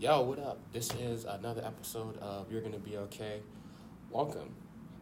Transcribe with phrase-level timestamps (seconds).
[0.00, 0.58] Yo, what up?
[0.72, 3.42] This is another episode of You're Gonna Be Okay.
[4.10, 4.54] Welcome.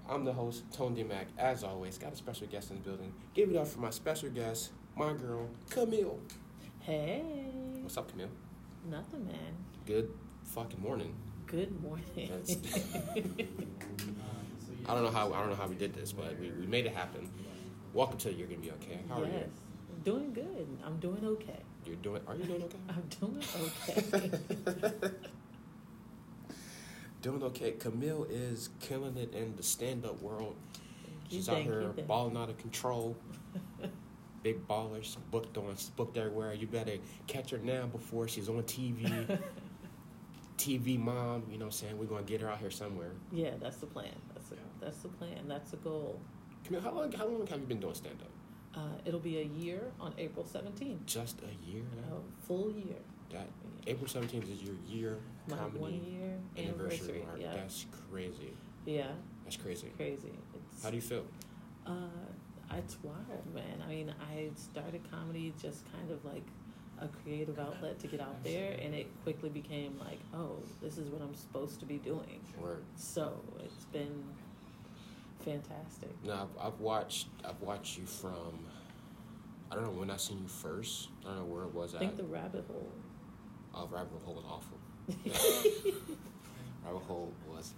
[0.08, 1.28] I'm the host, Tone D Mack.
[1.38, 3.14] As always, got a special guest in the building.
[3.32, 6.18] Give it up for my special guest, my girl, Camille.
[6.80, 7.22] Hey.
[7.80, 8.26] What's up, Camille?
[8.90, 9.54] Nothing, man.
[9.86, 10.10] Good
[10.42, 11.14] fucking morning.
[11.46, 12.32] Good morning.
[14.88, 16.86] I don't know how I don't know how we did this, but we, we made
[16.86, 17.30] it happen.
[17.94, 18.98] Welcome to You're Gonna Be Okay.
[19.08, 19.46] How are yes.
[20.08, 20.66] Doing good.
[20.86, 21.60] I'm doing okay.
[21.84, 21.92] you?
[21.92, 22.22] You're doing.
[22.26, 22.78] Are you doing okay?
[22.88, 23.42] I'm doing
[23.90, 25.10] okay.
[27.22, 27.72] doing okay.
[27.72, 30.56] Camille is killing it in the stand-up world.
[31.28, 33.18] You She's out think, here you balling out of control.
[34.42, 36.54] Big ballers, booked on, booked everywhere.
[36.54, 36.96] You better
[37.26, 39.38] catch her now before she's on TV.
[40.56, 41.98] TV mom, you know what I'm saying?
[41.98, 43.10] We're gonna get her out here somewhere.
[43.30, 44.14] yeah, that's the plan.
[44.32, 45.48] That's the, that's the plan.
[45.48, 46.18] That's the goal.
[46.64, 48.30] Camille, how long how long have you been doing stand up?
[48.78, 51.04] Uh, it'll be a year on April 17th.
[51.04, 51.82] Just a year
[52.12, 52.96] A full year.
[53.32, 53.48] That
[53.86, 55.18] April seventeenth is your year
[55.48, 57.24] My comedy one year anniversary anniversary.
[57.40, 57.52] Yeah.
[57.54, 58.52] That's crazy.
[58.86, 59.06] Yeah.
[59.44, 59.88] That's crazy.
[59.96, 60.32] Crazy.
[60.54, 61.24] It's, How do you feel?
[61.86, 61.92] Uh,
[62.76, 63.82] it's wild, man.
[63.84, 66.44] I mean, I started comedy just kind of like
[67.00, 71.08] a creative outlet to get out there, and it quickly became like, oh, this is
[71.08, 72.40] what I'm supposed to be doing.
[72.60, 72.82] Word.
[72.96, 74.24] So it's been
[75.52, 76.10] fantastic.
[76.24, 77.28] No, I've, I've watched.
[77.44, 78.66] I've watched you from.
[79.70, 81.08] I don't know when I seen you first.
[81.24, 82.00] I don't know where it was I at.
[82.00, 82.88] think the rabbit hole.
[83.74, 84.78] Oh, Rabbit Hole was awful.
[86.84, 87.74] Rabbit Hole was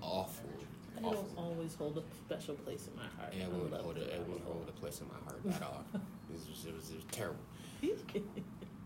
[0.00, 0.48] awful.
[0.96, 1.22] It Awful.
[1.36, 3.34] will always hold a special place in my heart.
[3.34, 4.08] It I wouldn't hold the it.
[4.08, 4.54] It rabbit wouldn't hole.
[4.54, 5.84] hold a place in my heart at all.
[6.30, 7.40] It was, just, it was, it was terrible.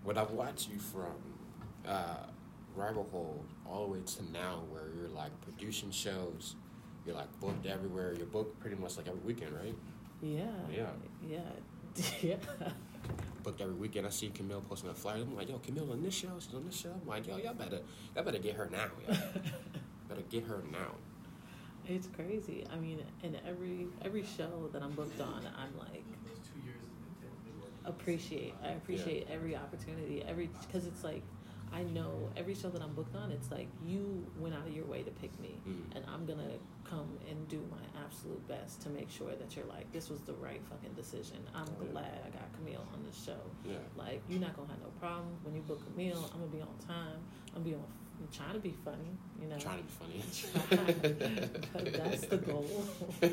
[0.03, 1.15] When I've watched you from
[1.87, 2.17] uh,
[2.75, 6.57] Rabbit Hole all the way to now, where you're like producing shows,
[7.07, 8.15] you're like booked everywhere.
[8.17, 9.75] You're booked pretty much like every weekend, right?
[10.23, 10.45] yeah.
[10.71, 10.87] Yeah.
[11.29, 11.41] Yeah.
[12.23, 12.37] Yeah.
[13.43, 14.07] booked every weekend.
[14.07, 15.23] I see Camille posting a flyer.
[15.23, 16.29] I'm like, yo, Camille on this show.
[16.41, 16.93] She's on this show.
[17.01, 17.81] I'm like, yo, y'all better,
[18.15, 18.89] y'all better get her now.
[20.09, 20.93] Better get her now.
[21.89, 22.65] It's crazy.
[22.73, 26.05] I mean, in every every show that I'm booked on, I'm like
[27.85, 28.55] appreciate.
[28.64, 31.23] I appreciate every opportunity, every because it's like
[31.73, 33.30] I know every show that I'm booked on.
[33.33, 35.97] It's like you went out of your way to pick me, Mm.
[35.97, 36.51] and I'm gonna
[36.89, 40.35] come and do my absolute best to make sure that you're like this was the
[40.35, 41.39] right fucking decision.
[41.55, 41.92] I'm yeah.
[41.92, 43.41] glad I got Camille on this show.
[43.64, 43.77] Yeah.
[43.97, 46.30] Like you're not gonna have no problem when you book Camille.
[46.33, 47.19] I'm gonna be on time.
[47.55, 47.85] I'm gonna be on.
[48.19, 49.58] I'm trying to be funny, you know.
[49.58, 50.23] Trying to be funny.
[51.73, 52.67] But that's the goal.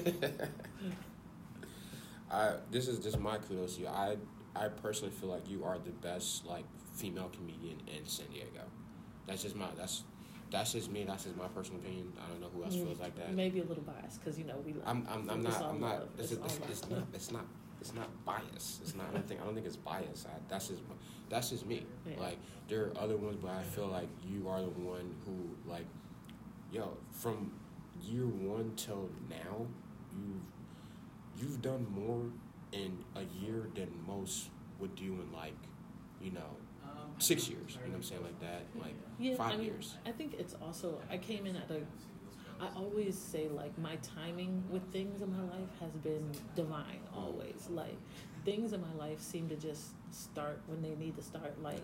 [2.31, 3.88] I this is just my kudos to you.
[3.88, 4.18] I
[4.56, 6.66] I personally feel like you are the best like
[6.96, 8.62] female comedian in San Diego.
[9.28, 10.03] That's just my that's
[10.53, 11.03] that's just me.
[11.03, 12.14] That's just my personal opinion.
[12.24, 13.34] I don't know who else mm, feels like that.
[13.34, 14.75] Maybe a little biased because you know we.
[14.86, 16.09] I'm I'm, I'm not I'm not love.
[16.19, 17.46] it's, It's it's, it's not it's not
[17.81, 18.80] it's not bias.
[18.84, 20.28] It's not I don't think I don't think it's bias.
[20.30, 20.81] I, that's just
[21.28, 21.88] that's just me.
[22.06, 22.19] Yeah.
[22.19, 22.38] Like
[22.69, 25.88] there are other ones, but I feel like you are the one who like
[26.72, 27.52] yo from
[28.03, 29.66] year one till now
[30.16, 30.44] you've
[31.35, 32.25] you've done more
[32.72, 34.50] in a year than most
[34.80, 35.56] would do in like
[36.22, 36.58] you know
[37.23, 37.73] six years.
[37.73, 39.95] You know what I'm saying like that like yeah, five I mean, years.
[40.06, 41.81] I think it's also I came in at a.
[42.61, 47.67] I always say like my timing with things in my life has been divine always.
[47.69, 47.97] Like
[48.45, 51.61] things in my life seem to just start when they need to start.
[51.61, 51.84] Like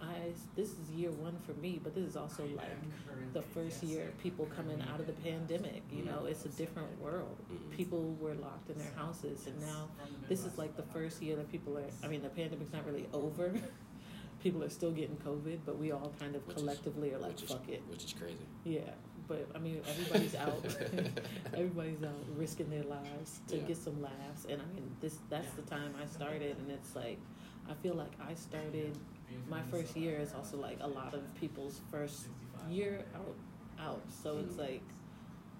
[0.00, 4.08] I this is year one for me, but this is also like the first year
[4.08, 5.82] of people coming out of the pandemic.
[5.90, 7.36] You know, it's a different world.
[7.52, 7.76] Mhm.
[7.76, 9.88] People were locked in their houses, and now
[10.28, 11.84] this is like the first year that people are.
[12.02, 13.52] I mean, the pandemic's not really over.
[14.42, 17.32] People are still getting COVID, but we all kind of Which is- collectively are like,
[17.32, 17.82] which is fuck it.
[17.90, 18.36] which is crazy.
[18.64, 18.80] Yeah,
[19.28, 20.64] but I mean, everybody's out.
[21.54, 23.62] everybody's out risking their lives to Yeah.
[23.64, 27.18] get some laughs, and I mean, this that's the time I started, and it's like,
[27.68, 28.96] I feel like I started.
[29.48, 32.26] My first year is also like a lot of people's first
[32.68, 33.36] year out,
[33.78, 34.02] out.
[34.22, 34.58] So it's Mhm.
[34.58, 34.82] like,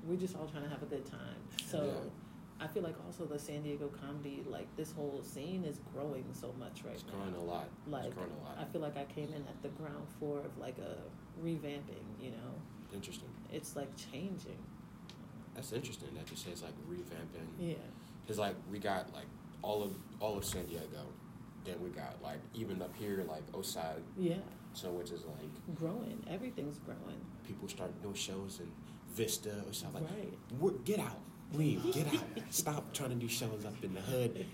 [0.06, 1.36] we're just all trying to have a good time.
[1.66, 1.84] So.
[1.84, 2.10] Yeah.
[2.62, 6.52] I feel like also the San Diego comedy, like this whole scene is growing so
[6.58, 7.12] much right It's now.
[7.12, 7.68] It's growing a lot.
[7.88, 8.58] Like it's growing a lot.
[8.60, 10.96] I feel like I came in at the ground floor of like a
[11.42, 12.52] revamping, you know.
[12.92, 13.28] Interesting.
[13.52, 14.58] It's like changing.
[15.54, 17.48] That's interesting that you say it's like revamping.
[17.58, 17.74] Yeah.
[18.28, 19.26] Cause like we got like
[19.62, 21.06] all of all of San Diego,
[21.64, 24.34] then we got like even up here like Oside, Yeah.
[24.74, 26.22] so which is like Growing.
[26.30, 27.20] Everything's growing.
[27.46, 28.70] people start doing shows in
[29.14, 30.04] Vista or something.
[30.04, 30.38] Like, Right.
[30.60, 31.18] "We're- get out,
[31.54, 34.46] leave, get out, stop trying to do shows up in the hood.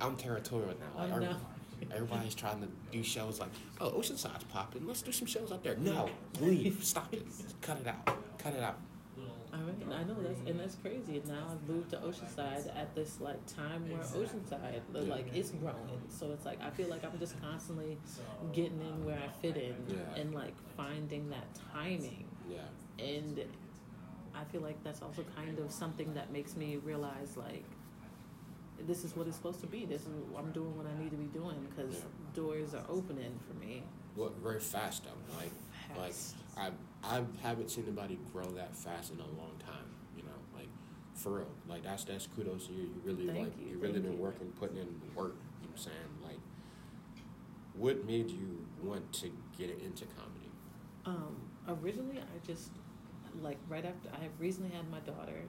[0.00, 1.02] I'm territorial now.
[1.02, 1.36] Like, I know.
[1.92, 3.48] Everybody's trying to do shows like,
[3.80, 4.86] oh, Oceanside's popping.
[4.86, 5.76] Let's do some shows out there.
[5.76, 6.10] No,
[6.40, 7.26] leave, stop it,
[7.62, 8.06] cut it out,
[8.38, 8.78] cut it out.
[9.52, 9.56] I
[9.94, 11.16] I know that's and that's crazy.
[11.18, 16.00] And now I've moved to Oceanside at this like time where Oceanside, like it's growing.
[16.08, 17.98] So it's like I feel like I'm just constantly
[18.52, 20.20] getting in where I fit in Yeah.
[20.20, 22.26] and like finding that timing.
[22.48, 22.58] Yeah.
[23.04, 23.40] And
[24.40, 27.64] I feel like that's also kind of something that makes me realize like
[28.86, 29.84] this is what it's supposed to be.
[29.84, 30.08] This is
[30.38, 32.00] I'm doing what I need to be doing because Yeah.
[32.34, 33.82] doors are opening for me.
[34.16, 35.36] Well, very fast though.
[35.36, 35.52] Like,
[35.98, 36.14] like
[36.56, 36.70] I
[37.04, 39.84] I haven't seen anybody grow that fast in a long time.
[40.16, 40.68] You know, like
[41.14, 41.50] for real.
[41.68, 42.82] Like that's that's kudos to you.
[42.84, 44.18] You really Thank like you, really thank been you.
[44.18, 45.34] working, putting in work.
[45.60, 46.10] You know what I'm saying?
[46.24, 46.40] Like,
[47.74, 50.50] what made you want to get into comedy?
[51.04, 51.36] Um,
[51.68, 52.70] originally, I just
[53.42, 55.42] like right after I have recently had my daughter,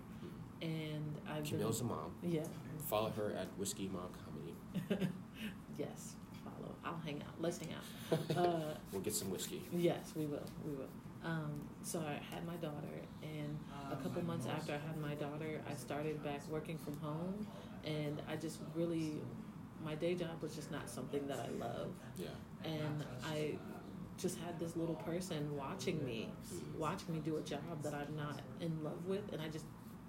[0.62, 2.12] and I've Camille's a been mom.
[2.24, 2.44] yeah,
[2.89, 5.07] Follow her at Whiskey Mom Comedy.
[5.78, 6.74] yes, follow.
[6.83, 7.33] I'll hang out.
[7.39, 8.18] Let's hang out.
[8.38, 9.62] Uh, We'll get some whiskey.
[9.72, 10.44] yes, we will.
[10.66, 10.89] We will.
[11.24, 13.57] Um, so I had my daughter, and
[13.92, 17.45] a couple months after I had my daughter, I started back working from home,
[17.86, 19.13] and I just really,
[19.86, 21.92] my day job was just not something that I love.
[22.18, 22.27] Yeah.
[22.66, 23.57] and I
[24.18, 26.30] just had this little person watching me,
[26.78, 29.66] watching me do a job that I'm not in love with, and I just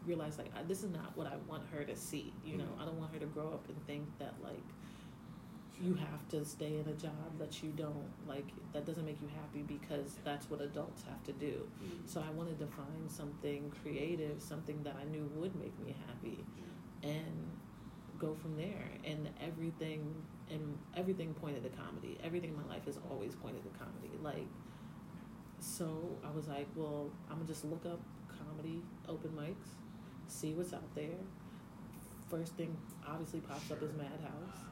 [0.07, 2.33] realized like I, this is not what I want her to see.
[2.45, 4.63] You know, I don't want her to grow up and think that like
[5.81, 9.29] you have to stay in a job that you don't like that doesn't make you
[9.29, 11.67] happy because that's what adults have to do.
[11.83, 12.09] Mm.
[12.09, 16.45] So I wanted to find something creative, something that I knew would make me happy,
[17.03, 17.51] and
[18.19, 18.91] go from there.
[19.05, 20.15] And everything
[20.53, 22.19] and everything pointed to comedy.
[22.23, 24.11] Everything in my life has always pointed to comedy.
[24.23, 24.47] Like,
[25.59, 29.71] so I was like, well, I'm gonna just look up comedy open mics,
[30.29, 31.19] see what's out there.
[32.31, 32.77] First thing
[33.07, 34.72] obviously pops up is Madhouse.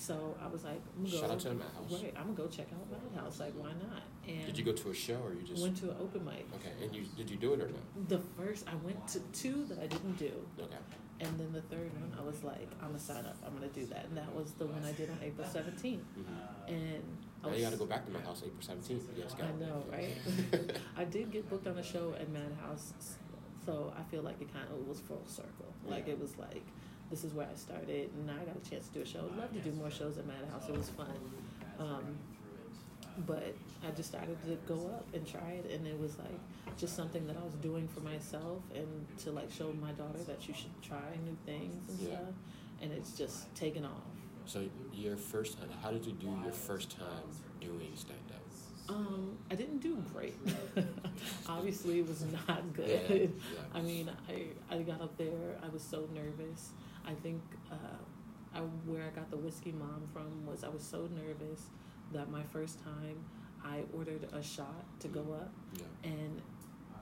[0.00, 1.32] So I was like, I'm gonna Shout go.
[1.34, 1.92] out to the Madhouse.
[2.02, 3.38] Right, I'm gonna go check out Madhouse.
[3.38, 4.00] Like, why not?
[4.26, 6.46] And Did you go to a show or you just went to an open mic.
[6.54, 6.72] okay?
[6.82, 7.78] And you did you do it or no?
[8.08, 10.76] The first I went to two that I didn't do, Okay.
[11.20, 13.36] and then the third one I was like, I'm gonna sign up.
[13.46, 15.98] I'm gonna do that, and that was the one I did on April 17th.
[16.00, 16.72] Mm-hmm.
[16.72, 17.02] And
[17.42, 19.04] I Now was, you got to go back to Madhouse April seventeenth.
[19.18, 19.44] Yes, go.
[19.44, 20.16] I know, right?
[20.96, 22.94] I did get booked on a show at Madhouse,
[23.66, 25.74] so I feel like it kind of was full circle.
[25.86, 26.64] Like it was like,
[27.10, 29.20] this is where I started, and now I got a chance to do a show.
[29.32, 30.68] I'd love to do more shows at Madhouse.
[30.68, 31.08] It was fun,
[31.78, 32.04] um,
[33.26, 33.54] but
[33.86, 37.26] I just started to go up and try it, and it was like just something
[37.26, 38.86] that I was doing for myself, and
[39.24, 42.16] to like show my daughter that you should try new things and Yeah.
[42.16, 42.34] stuff,
[42.82, 44.04] and it's just taken off.
[44.46, 47.24] So your first time, how did you do your first time
[47.60, 48.36] doing stand up?
[48.88, 50.34] Um, I didn't do great.
[51.48, 52.88] Obviously, it was not good.
[53.08, 53.28] Yeah, yeah.
[53.72, 55.56] I mean, I I got up there.
[55.62, 56.70] I was so nervous.
[57.10, 57.76] I think uh,
[58.54, 61.62] I, where I got the whiskey mom from was I was so nervous
[62.12, 63.16] that my first time
[63.64, 66.10] I ordered a shot to go up Yeah.
[66.10, 66.40] and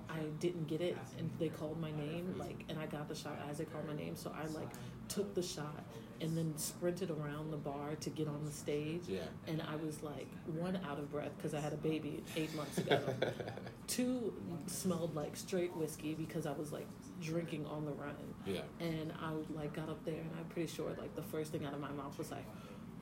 [0.09, 3.39] I didn't get it and they called my name like and I got the shot
[3.51, 4.71] as they called my name so I like
[5.09, 5.85] took the shot
[6.21, 9.21] and then sprinted around the bar to get on the stage Yeah.
[9.47, 12.79] and I was like one out of breath because I had a baby eight months
[12.79, 13.01] ago.
[13.87, 14.35] Two
[14.67, 16.87] smelled like straight whiskey because I was like
[17.23, 18.15] drinking on the run,
[18.47, 18.61] yeah.
[18.81, 21.73] and I like got up there and I'm pretty sure like the first thing out
[21.73, 22.45] of my mouth was like,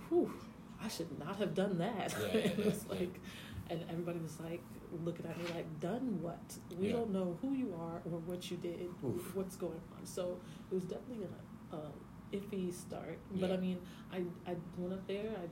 [0.08, 0.32] "Whew,
[0.82, 2.98] I should not have done that." Yeah, it was yeah.
[3.00, 3.20] like,
[3.68, 4.62] and everybody was like
[5.04, 6.38] looking at me like, "Done what?
[6.78, 6.92] We Yeah.
[6.94, 9.34] don't know who you are or what you did, Oof.
[9.34, 10.38] what's going on." So
[10.70, 11.26] it was definitely
[11.72, 11.80] a, a
[12.32, 13.54] iffy start, but Yeah.
[13.56, 13.78] I mean,
[14.12, 15.46] I I went up there, I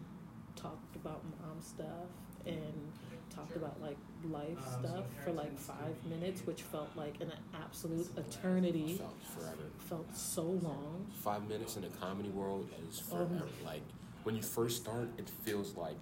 [0.61, 2.09] talked about mom stuff
[2.47, 2.93] and
[3.31, 8.97] talked about like life stuff for like five minutes, which felt like an absolute eternity.
[8.99, 9.71] Felt forever.
[9.79, 11.07] Felt so long.
[11.23, 13.49] Five minutes in the comedy world is Um, forever.
[13.65, 13.83] like
[14.25, 15.99] when you first start, it feels like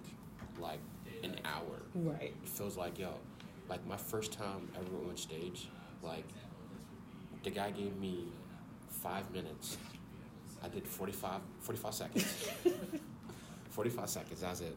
[0.59, 0.79] like
[1.23, 1.81] an hour.
[1.95, 2.33] Right.
[2.43, 3.13] It feels like yo,
[3.69, 5.69] like my first time ever on stage,
[6.03, 6.25] like
[7.43, 8.27] the guy gave me
[8.89, 9.77] five minutes.
[10.63, 12.47] I did 45, 45 seconds.
[13.69, 14.75] 45 seconds, that's it.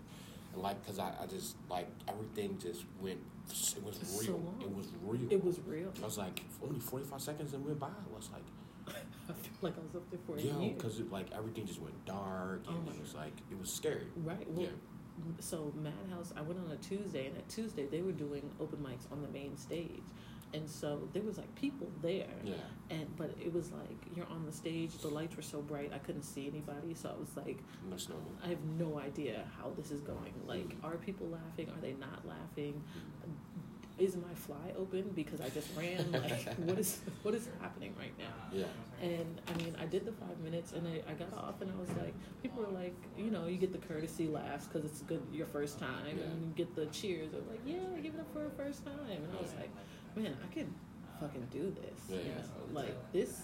[0.55, 4.39] And like, cause I, I just, like, everything just went, it was So real.
[4.41, 4.59] long.
[4.63, 5.27] it was real.
[5.31, 5.93] It was real.
[6.03, 7.89] I was like, only 45 seconds and went by.
[7.89, 8.43] I was like,
[9.29, 10.75] I feel like I was up there for a yo, year.
[10.79, 14.07] cause like, everything just went dark oh and Oh it was like, it was scary.
[14.17, 14.49] Right.
[14.51, 14.69] Well, Yeah.
[15.41, 19.11] so Madhouse, I went on a Tuesday, and at Tuesday they were doing open mics
[19.13, 20.03] on the main stage,
[20.55, 22.27] and so there was like people there.
[22.45, 22.55] Yeah.
[22.91, 25.99] And but it was like you're on the stage, the lights were so bright I
[25.99, 27.59] couldn't see anybody, so I was like,
[27.91, 28.31] That's normal.
[28.45, 30.35] I have no idea how this is going.
[30.47, 30.87] Like, mm-hmm.
[30.87, 31.69] are people laughing?
[31.71, 32.75] Are they not laughing?
[32.75, 33.33] Mm-hmm.
[33.99, 36.13] Is my fly open because I just ran?
[36.13, 38.25] Like, what is what is happening right now?
[38.53, 38.65] Yeah.
[39.01, 41.81] And I mean, I did the five minutes, and I, I got off, and I
[41.81, 45.23] was like, people were like, you know, you get the courtesy laughs because it's good
[45.33, 46.25] your first time, Yeah.
[46.25, 47.33] and you get the cheers.
[47.33, 49.71] They're like, yeah, I give it up for a first time, and I was like,
[50.17, 50.69] man, I could
[51.21, 52.01] fucking do this.
[52.09, 52.35] Yeah, you yeah.
[52.37, 52.81] know?
[52.81, 53.43] Like this,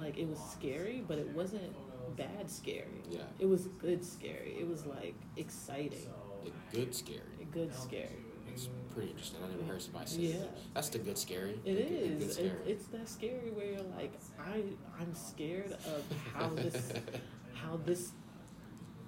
[0.00, 1.74] like it was scary, but it wasn't
[2.16, 3.02] bad scary.
[3.10, 3.20] Yeah.
[3.38, 4.56] It was good scary.
[4.58, 6.06] It was like exciting,
[6.44, 7.20] A good scary.
[7.52, 8.22] good scary.
[8.52, 9.40] It's pretty interesting.
[9.44, 10.38] I never heard somebody say Yeah.
[10.38, 10.56] that.
[10.74, 11.58] That's the good scary.
[11.64, 12.48] It The the good scary.
[12.48, 14.62] It, it's that scary where you're like, I,
[14.98, 16.92] I'm scared of how this,
[17.52, 18.12] how this,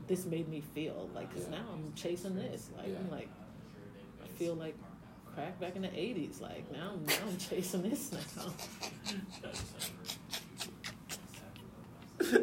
[0.06, 1.08] this made me feel.
[1.14, 1.58] Like, cause Yeah.
[1.60, 2.68] now I'm chasing this.
[2.76, 3.28] Like, I'm like,
[4.22, 4.74] I feel like
[5.38, 6.40] crack back in the '80s.
[6.40, 8.18] Like now, now I'm chasing this now.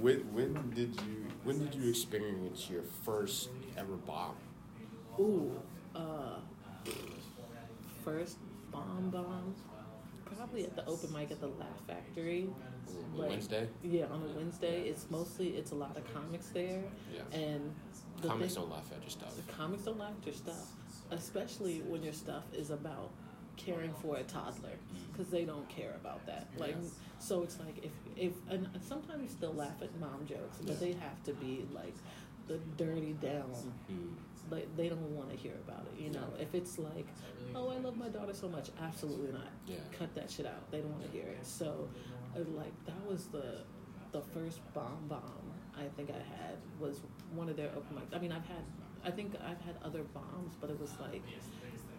[0.00, 4.36] when when did you when did you experience your first ever bomb?
[5.18, 5.60] Ooh,
[5.94, 6.38] uh,
[8.04, 8.38] first
[8.72, 9.54] bomb bomb,
[10.36, 12.48] probably at the open mic at the Laugh Factory.
[13.14, 13.68] Like, Wednesday?
[13.82, 14.82] Yeah, on a Wednesday.
[14.88, 17.22] It's mostly it's a lot of comics there, Yeah.
[17.38, 17.74] and
[18.20, 19.36] the Comics thing- don't laugh at your stuff.
[19.36, 20.72] The comics don't laugh at your stuff,
[21.10, 23.10] especially when your stuff is about
[23.56, 24.76] caring for a toddler,
[25.12, 26.48] because they don't care about that.
[26.58, 26.88] Like, Yeah.
[27.18, 30.78] so it's like if if and sometimes they'll laugh at mom jokes, but Yeah.
[30.80, 31.94] they have to be like
[32.46, 33.50] the dirty down.
[33.90, 34.14] Mm.
[34.54, 36.28] Like they don't want to hear about it, you know.
[36.38, 37.08] If it's like,
[37.56, 39.50] oh, I love my daughter so much, absolutely not.
[39.66, 39.76] Yeah.
[39.98, 40.70] Cut that shit out.
[40.70, 41.44] They don't want to hear it.
[41.44, 41.88] So,
[42.36, 43.62] uh, like that was the
[44.12, 47.00] the first bomb bomb I think I had was
[47.34, 48.16] one of their open mics.
[48.16, 48.62] I mean, I've had
[49.04, 51.22] I think I've had other bombs, but it was like,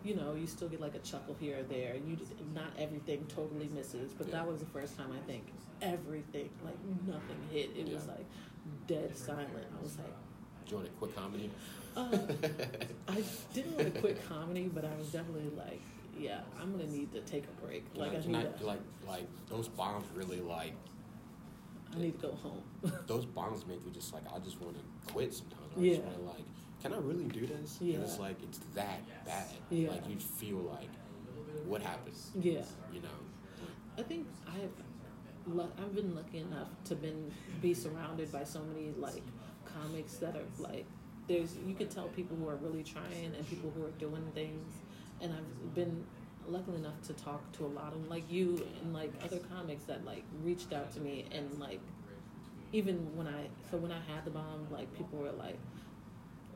[0.03, 1.95] you know, you still get like a chuckle here or there.
[1.95, 2.17] You
[2.53, 5.43] not everything totally misses, but that was the first time I think
[5.81, 7.71] everything like nothing hit.
[7.75, 8.25] It was like
[8.87, 9.67] dead silent.
[9.77, 10.07] I was like.
[10.65, 11.51] Do you want a quick comedy?
[11.95, 12.17] Uh,
[13.07, 13.23] I
[13.53, 15.79] didn't want to quit comedy, but I was definitely like,
[16.17, 17.85] yeah, I'm gonna need to take a break.
[17.95, 20.73] Like I Like, need not, to, like like those bombs really like
[21.95, 22.63] I need to go home.
[23.07, 25.61] those bombs make you just like I just want to quit sometimes.
[25.75, 26.05] Or I just Yeah.
[26.07, 26.45] want to like,
[26.81, 27.77] can I really do this?
[27.81, 27.95] Yeah.
[27.95, 29.45] And it's like it's that bad.
[29.69, 29.91] Yeah.
[29.91, 30.89] Like you feel like
[31.65, 32.15] what happened?
[32.39, 32.61] yeah,
[32.93, 33.07] You know?
[33.97, 34.71] I think I've
[35.79, 39.23] I've been lucky enough to been be surrounded by so many like
[39.65, 40.85] comics that are like
[41.27, 44.73] there's you could tell people who are really trying and people who are doing things,
[45.21, 46.05] and I've been
[46.47, 49.83] lucky enough to talk to a lot of them like you and like other comics
[49.85, 51.79] that like reached out to me and like
[52.71, 55.57] even when I so when I had the bomb like people were like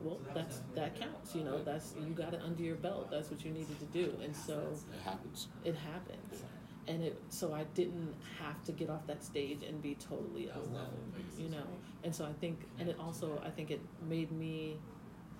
[0.00, 3.44] well that's that counts you know that's you got it under your belt that's what
[3.44, 4.14] you needed to do.
[4.22, 4.60] And so
[4.94, 5.48] It happens.
[5.64, 6.42] it happens
[6.88, 11.12] and it so i didn't have to get off that stage and be totally alone
[11.38, 11.66] you know?
[12.04, 14.78] And so i think and it also i think it made me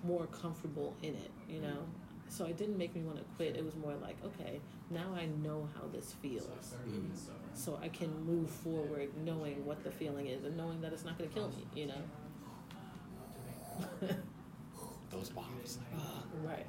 [0.03, 1.85] more comfortable in it you know?
[2.29, 3.57] So it didn't make me want to quit.
[3.57, 6.75] It was more like okay now i know how this feels.
[6.87, 7.09] Mm.
[7.53, 11.17] so i can move forward knowing what the feeling is and knowing that it's not
[11.17, 12.01] going to kill me you know?
[15.09, 15.79] Those bombs.
[16.43, 16.65] right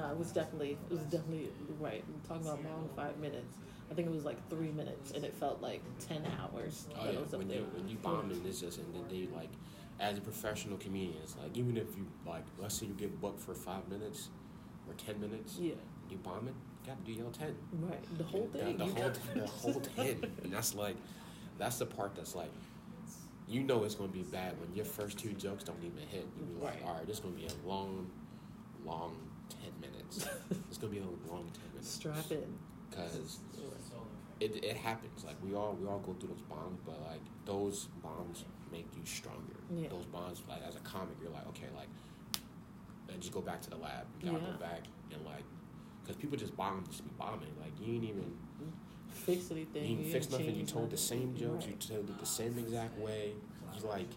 [0.00, 1.48] no it was definitely it was definitely
[1.80, 3.54] right I'm talking about long five minutes
[3.90, 7.18] i think it was like three minutes and it felt like 10 hours Oh yeah,
[7.18, 7.58] I was up when there.
[7.58, 9.50] you when you bomb and it's just and then they like
[10.00, 13.40] as a professional comedian, it's like even if you like let's say you get booked
[13.40, 14.28] for five minutes
[14.86, 15.74] or ten minutes, yeah
[16.08, 17.54] you bomb it, you gotta do your ten.
[17.82, 20.16] right the whole The- thing The, you whole got- the whole ten.
[20.44, 20.94] And that's like
[21.58, 22.52] that's the part that's like
[23.48, 26.26] you know it's gonna be bad when your first two jokes don't even hit.
[26.38, 28.08] You be like, all right, this is gonna be a long,
[28.86, 29.16] long
[29.48, 30.26] ten minutes.
[30.68, 31.90] it's gonna be a long ten minutes.
[31.90, 32.58] strap in
[32.90, 33.38] Because
[34.40, 35.24] it, it happens.
[35.24, 39.04] Like we all we all go through those bombs, but like those bombs make you
[39.04, 39.56] stronger.
[39.74, 39.88] Yeah.
[39.88, 41.88] Those bombs, like as a comic, you're like, okay, like,
[43.12, 44.06] and just go back to the lab.
[44.20, 44.52] You gotta Yeah.
[44.52, 45.44] go back and like,
[46.02, 47.52] because people just bomb just be bombing.
[47.60, 48.32] Like you ain't even
[49.08, 50.54] fix anything you didn't fix didn't nothing.
[50.54, 51.64] You change told the same jokes.
[51.66, 51.74] right.
[51.82, 53.32] You told it the same exact way.
[53.74, 54.08] You like,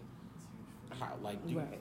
[0.98, 1.58] how like you.
[1.58, 1.80] right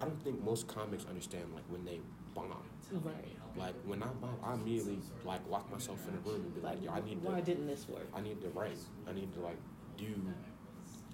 [0.00, 2.00] I don't think most comics understand like when they
[2.34, 2.62] bomb.
[2.92, 6.60] Right Like when I bomb, I immediately like lock myself in a room and be
[6.60, 7.28] like, yo, I need to.
[7.30, 8.78] why didn't this work I need to write.
[9.08, 9.58] I need to like
[9.96, 10.12] do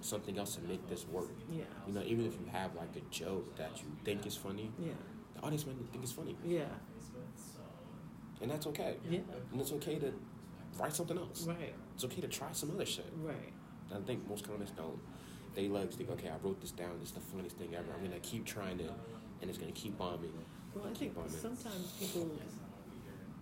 [0.01, 1.29] something else to make this work.
[1.51, 4.71] yeah You know, even if you have like a joke that you think is funny,
[4.79, 4.93] yeah
[5.35, 6.65] the audience might think it's funny, yeah
[8.41, 8.97] and that's okay.
[9.09, 9.19] yeah
[9.51, 10.13] And it's okay to
[10.79, 11.45] write something else.
[11.47, 13.05] right It's okay to try some other shit.
[13.17, 13.53] right
[13.93, 14.99] I think most comics don't.
[15.53, 16.91] They like think, okay, I wrote this down.
[17.01, 17.87] It's the funniest thing ever.
[17.95, 18.89] I'm gonna keep trying it,
[19.41, 20.31] and it's gonna keep bombing.
[20.75, 22.29] Well, I think sometimes people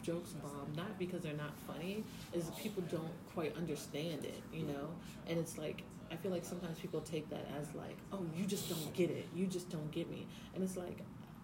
[0.01, 4.89] jokes bomb not because they're not funny, is people don't quite understand it, you know.
[5.27, 8.69] And it's like I feel like sometimes people take that as like, oh, you just
[8.69, 10.99] don't get it, you just don't get me, and it's like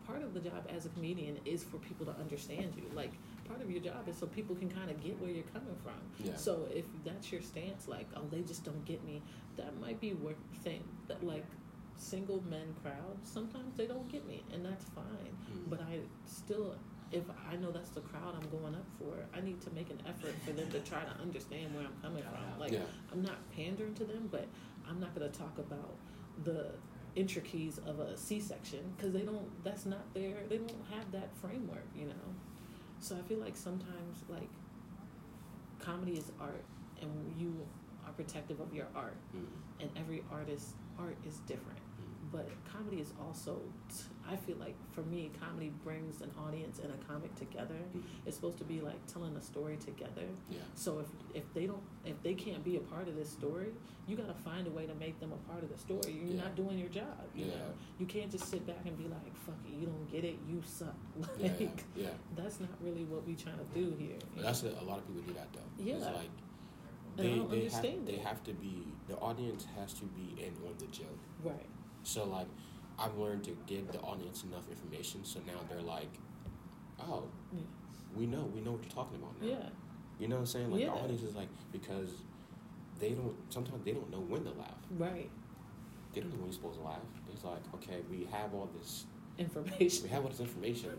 [0.07, 2.83] part of the job as a comedian is for people to understand you.
[2.93, 3.11] Like
[3.47, 5.93] part of your job is so people can kind of get where you're coming from.
[6.23, 6.35] Yeah.
[6.35, 9.21] So if that's your stance, like, oh, they just don't get me,
[9.57, 11.45] that might be worth saying that like
[11.97, 15.05] single men crowd sometimes they don't get me and that's fine
[15.51, 15.69] Mm.
[15.69, 16.75] but i still
[17.11, 20.01] if I know that's the crowd I'm going up for, I need to make an
[20.09, 22.59] effort for them to try to understand where I'm coming from.
[22.59, 22.79] Like Yeah.
[23.11, 24.47] I'm not pandering to them, but
[24.89, 25.95] I'm not going to talk about
[26.43, 26.71] the
[27.15, 29.47] intricacies of a C-section because they don't.
[29.63, 30.33] That's not their.
[30.49, 32.25] They don't have that framework, you know.
[32.99, 34.49] So I feel like sometimes like
[35.79, 36.63] comedy is art,
[37.01, 37.55] and you
[38.05, 39.45] are protective of your art, Mm,
[39.79, 41.79] and every artist's art is different.
[42.35, 43.61] But comedy is also,
[44.29, 47.79] I feel like for me, comedy brings an audience and a comic together.
[47.95, 48.01] Mm.
[48.25, 50.27] It's supposed to be like telling a story together.
[50.49, 50.57] Yeah.
[50.73, 53.69] So if if they don't, if they can't be a part of this story,
[54.05, 56.11] you gotta find a way to make them a part of the story.
[56.11, 56.43] You're Yeah.
[56.43, 57.23] not doing your job.
[57.33, 57.55] You Yeah.
[57.55, 60.37] know, you can't just sit back and be like, "Fuck it, you don't get it,
[60.49, 60.95] you suck."
[61.39, 61.51] Yeah.
[61.57, 62.09] Like Yeah.
[62.35, 64.19] that's not really what we trying to do here.
[64.35, 65.69] That's a, a lot of people do that though.
[65.81, 65.95] Yeah.
[65.95, 66.31] It's like
[67.15, 70.53] they don't they have, understand they have to be the audience has to be in
[70.67, 71.21] on the joke.
[71.41, 71.69] right.
[72.05, 72.47] So like
[72.97, 76.09] I've learned to give the audience enough information so now they're like,
[76.99, 77.59] Oh, Yeah.
[78.15, 79.47] we know, we know what you're talking about now.
[79.47, 79.69] Yeah.
[80.17, 80.71] You know what I'm saying?
[80.71, 80.87] Like Yeah.
[80.91, 82.11] the audience is like because
[82.99, 84.79] they don't sometimes they don't know when to laugh.
[84.91, 85.29] Right.
[86.13, 87.01] They don't know when you're supposed to laugh.
[87.33, 89.05] It's like, okay, we have all this
[89.37, 90.03] information.
[90.03, 90.91] we have all this information.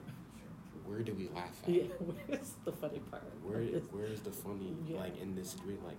[0.84, 1.70] Where do we laugh at?
[1.70, 1.82] Yeah.
[2.26, 3.22] Where's the funny part?
[3.42, 3.62] Where
[3.94, 4.98] where is the funny Yeah.
[4.98, 5.82] like in this situation?
[5.84, 5.96] Like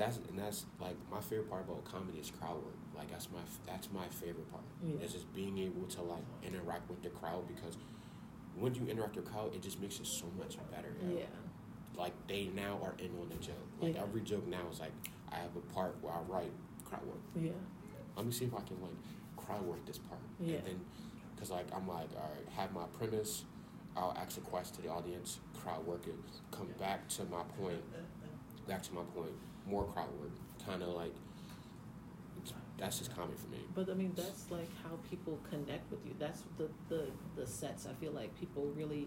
[0.00, 2.74] that's and that's like my favorite part about comedy is crowd work.
[2.96, 4.64] Like that's my that's my favorite part.
[4.82, 5.04] Yeah.
[5.04, 7.76] Is just being able to like interact with the crowd because
[8.58, 10.92] when you interact with the crowd, it just makes it so much better.
[11.06, 11.24] Yeah.
[11.96, 13.54] Like they now are in on the joke.
[13.80, 14.02] Like Yeah.
[14.02, 14.92] every joke now is like
[15.30, 16.52] I have a part where I write
[16.84, 17.20] crowd work.
[17.38, 17.50] Yeah.
[18.16, 18.96] Let me see if I can like
[19.36, 20.20] crowd work this part.
[20.40, 20.56] Yeah.
[20.56, 20.80] And then,
[21.38, 23.44] cause like I'm like, all right, have my premise.
[23.96, 26.14] I'll ask a question to the audience, crowd work it,
[26.52, 27.82] come back to my point,
[28.68, 29.32] back to my point,
[29.66, 30.32] more crowd work,
[30.66, 31.14] kind of like.
[32.78, 33.58] That's just comedy for me.
[33.74, 36.14] But I mean, that's like how people connect with you.
[36.18, 37.86] That's the the the sets.
[37.86, 39.06] I feel like people really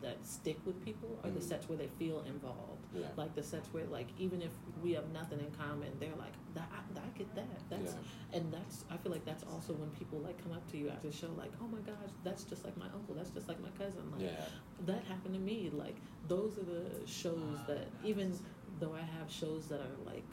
[0.00, 1.48] that stick with people are the Mhm.
[1.50, 2.80] sets where they feel involved.
[2.94, 3.08] Yeah.
[3.16, 6.66] Like the sets where like even if we have nothing in common, they're like that.
[6.72, 7.44] I, I get that.
[7.68, 8.38] That's yeah.
[8.38, 11.08] and that's I feel like that's also when people like come up to you after
[11.08, 13.14] the show like, oh my gosh, that's just like my uncle.
[13.14, 14.10] That's just like my cousin.
[14.12, 14.44] Like Yeah.
[14.86, 15.70] that happened to me.
[15.74, 18.32] Like those are the shows that even
[18.80, 20.24] though I have shows that are like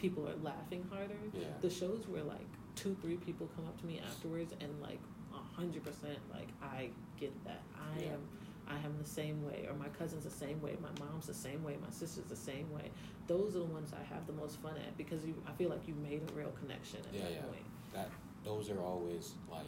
[0.00, 1.44] people are laughing harder, Yeah.
[1.60, 4.98] the shows where like two, three people come up to me afterwards and like
[5.32, 7.62] a hundred percent like I get that.
[7.76, 8.12] I Yeah.
[8.14, 8.20] am
[8.68, 11.62] I am the same way or my cousin's the same way, my mom's the same
[11.64, 12.90] way, my sister's the same way.
[13.26, 15.86] Those are the ones I have the most fun at because you I feel like
[15.86, 17.40] you made a real connection at Yeah, that yeah.
[17.42, 17.64] point.
[17.94, 18.10] That
[18.44, 19.66] those are always like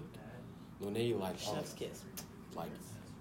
[0.81, 2.03] when they like oh, Chef's kiss.
[2.57, 2.71] like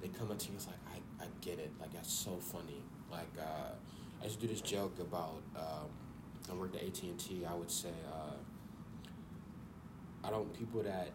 [0.01, 2.81] they come up to you it's like I, I get it like that's so funny
[3.11, 3.71] like uh,
[4.23, 5.89] I used to do this joke about um,
[6.49, 8.31] I worked at AT&T I would say uh,
[10.25, 11.09] I don't people that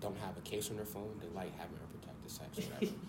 [0.00, 2.92] don't have a case on their phone they like having unprotected sex whatever.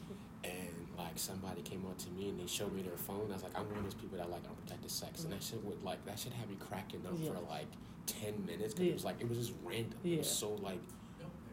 [0.43, 3.43] And like somebody came up to me and they showed me their phone I was
[3.43, 5.23] like I'm one of those people that like unprotected sex.
[5.23, 7.67] And that shit would like that shit had me cracking up for like
[8.07, 8.89] 10 minutes because Yeah.
[8.91, 9.99] it was like it was just random.
[10.03, 10.79] It was so like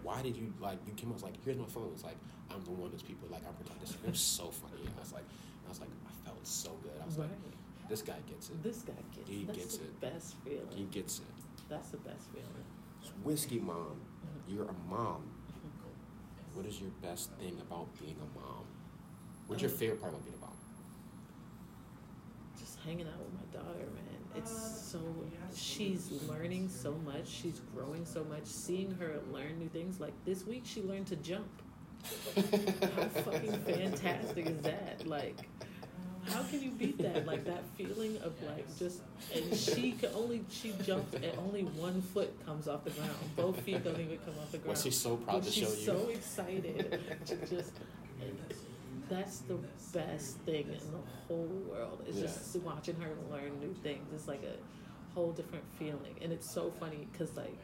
[0.03, 1.91] why did you like you came I was like here's my phone.
[1.93, 2.17] It's like
[2.51, 4.81] I'm the one of those people like I'm protected it was so funny.
[4.97, 5.25] I was like
[5.67, 6.93] I was like I felt so good.
[7.03, 7.29] I was Right.
[7.29, 7.39] like
[7.89, 9.33] this guy gets it This guy gets it.
[9.33, 10.01] He that's gets the it.
[10.01, 10.67] best feeling.
[10.71, 11.25] he gets it
[11.69, 12.65] That's the best feeling.
[13.03, 14.55] It's whiskey mom Mhm.
[14.55, 15.23] you're a mom
[16.55, 18.65] what is your best thing about being a mom
[19.47, 20.57] what's your Um, favorite part about being a mom
[22.59, 24.05] just hanging out with my daughter, man.
[24.35, 24.51] It's
[24.91, 25.01] so
[25.55, 27.27] she's learning so much.
[27.29, 28.45] She's growing so much.
[28.47, 30.01] Seeing her learn new things.
[30.01, 31.49] Like this week, she learned to jump.
[32.37, 35.07] How fucking fantastic is that?
[35.07, 35.49] Like,
[36.31, 37.27] how can you beat that?
[37.27, 39.01] Like that feeling of like just
[39.35, 43.11] and she can only she jumps and only one foot comes off the ground.
[43.37, 44.71] Both feet don't even come off the ground.
[44.71, 47.73] was she so proud But to show you She's so excited to just.
[49.09, 49.59] That's the
[49.95, 52.03] best thing in the whole world.
[52.07, 52.25] It's Yeah.
[52.25, 54.07] just watching her learn new things.
[54.15, 54.57] It's like a
[55.15, 57.57] whole different feeling, and it's so funny because like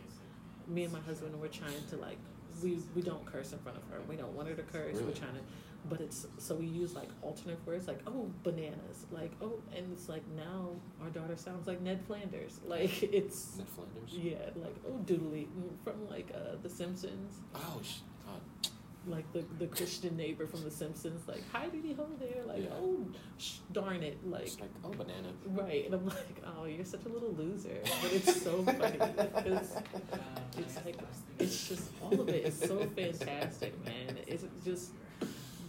[0.66, 2.16] me and my husband were trying to like
[2.62, 4.00] we we don't curse in front of her.
[4.08, 4.94] We don't want her to curse.
[4.94, 5.04] Really?
[5.06, 5.40] We're trying to,
[5.88, 10.08] but it's so we use like alternate words like oh bananas like oh and it's
[10.08, 10.68] like now
[11.02, 12.60] our daughter sounds like Ned Flanders.
[12.66, 14.10] Like it's Ned Flanders?
[14.10, 15.46] Yeah like oh doodly
[15.84, 17.34] from like uh The Simpsons.
[17.54, 18.38] Oh sh- uh,
[19.06, 22.70] like the the Christian neighbor from The Simpsons, like hi diddy ho there, like Yeah.
[22.80, 25.28] oh sh- darn it, like it's like oh banana.
[25.46, 29.76] Right, and I'm like oh you're such a little loser, but it's so funny because
[30.56, 30.96] it's like
[31.38, 34.16] it's just all of it is so fantastic, man.
[34.26, 34.92] It's just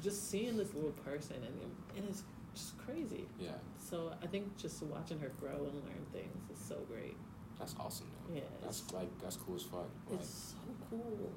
[0.06, 1.56] just seeing this little person and
[1.98, 3.26] and it's just crazy.
[3.48, 3.58] yeah
[3.90, 7.18] So I think just watching her grow and learn things is so great.
[7.60, 11.32] that's awesome though Yeah, that's like that's cool as fuck like, it's so cool.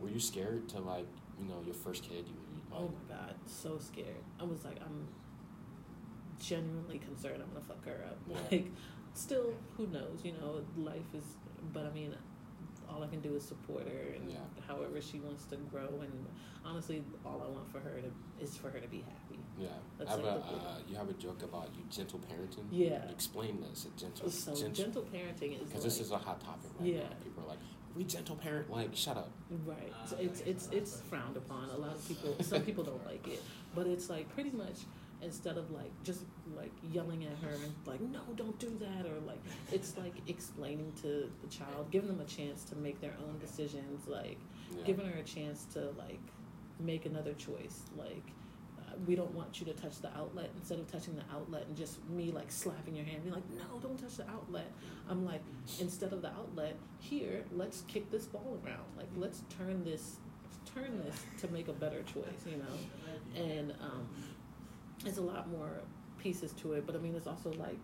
[0.00, 1.06] were you scared to like
[1.40, 4.24] you know your first kid, you would be Oh my god, so scared.
[4.40, 4.98] I was like, I'm
[6.40, 8.18] genuinely concerned I'm gonna fuck her up.
[8.28, 8.36] Yeah.
[8.50, 8.66] Like,
[9.14, 10.18] still, who knows?
[10.24, 11.22] You know, life is.
[11.72, 12.12] But I mean,
[12.94, 14.38] all I can do is support her and Yeah.
[14.68, 15.88] however she wants to grow.
[16.00, 16.26] And
[16.64, 19.38] honestly, all I want for her to is for her to be happy.
[19.58, 19.68] yeah.
[19.98, 22.66] That's I have like a, uh, you have a joke about you gentle parenting.
[22.70, 23.08] Yeah.
[23.10, 23.86] Explain this.
[23.86, 26.88] A gentle, So gentle, gentle parenting is because like, this is a hot topic right
[26.94, 26.98] Yeah.
[27.02, 27.16] now.
[27.22, 27.58] People are like,
[27.96, 28.70] we gentle parent.
[28.70, 29.30] Like, shut up.
[29.64, 29.92] Right.
[30.06, 31.70] So it's it's it's frowned upon.
[31.70, 33.42] A lot of people some people don't like it.
[33.74, 34.78] But it's like pretty much
[35.24, 36.20] instead of like just
[36.56, 39.40] like yelling at her and like, no, don't do that or like
[39.72, 44.06] it's like explaining to the child, giving them a chance to make their own decisions,
[44.06, 44.38] like
[44.76, 44.84] Yeah.
[44.84, 46.20] giving her a chance to like
[46.78, 47.82] make another choice.
[47.96, 48.22] Like
[48.80, 51.76] uh, we don't want you to touch the outlet instead of touching the outlet and
[51.76, 54.70] just me like slapping your hand, be like, no, don't touch the outlet.
[55.08, 55.42] I'm like,
[55.80, 58.84] instead of the outlet, here, let's kick this ball around.
[58.96, 60.16] Like, let's turn this,
[60.74, 62.76] turn this to make a better choice, you know.
[63.42, 64.08] And um,
[65.04, 65.82] there's a lot more
[66.18, 67.78] pieces to it, but I mean, it's also like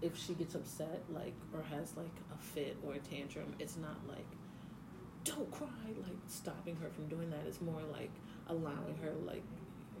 [0.00, 3.96] if she gets upset, like, or has like a fit or a tantrum, it's not
[4.08, 4.26] like
[5.24, 5.68] don't cry,
[6.02, 7.40] like stopping her from doing that.
[7.46, 8.10] It's more like
[8.48, 9.42] allowing her, like,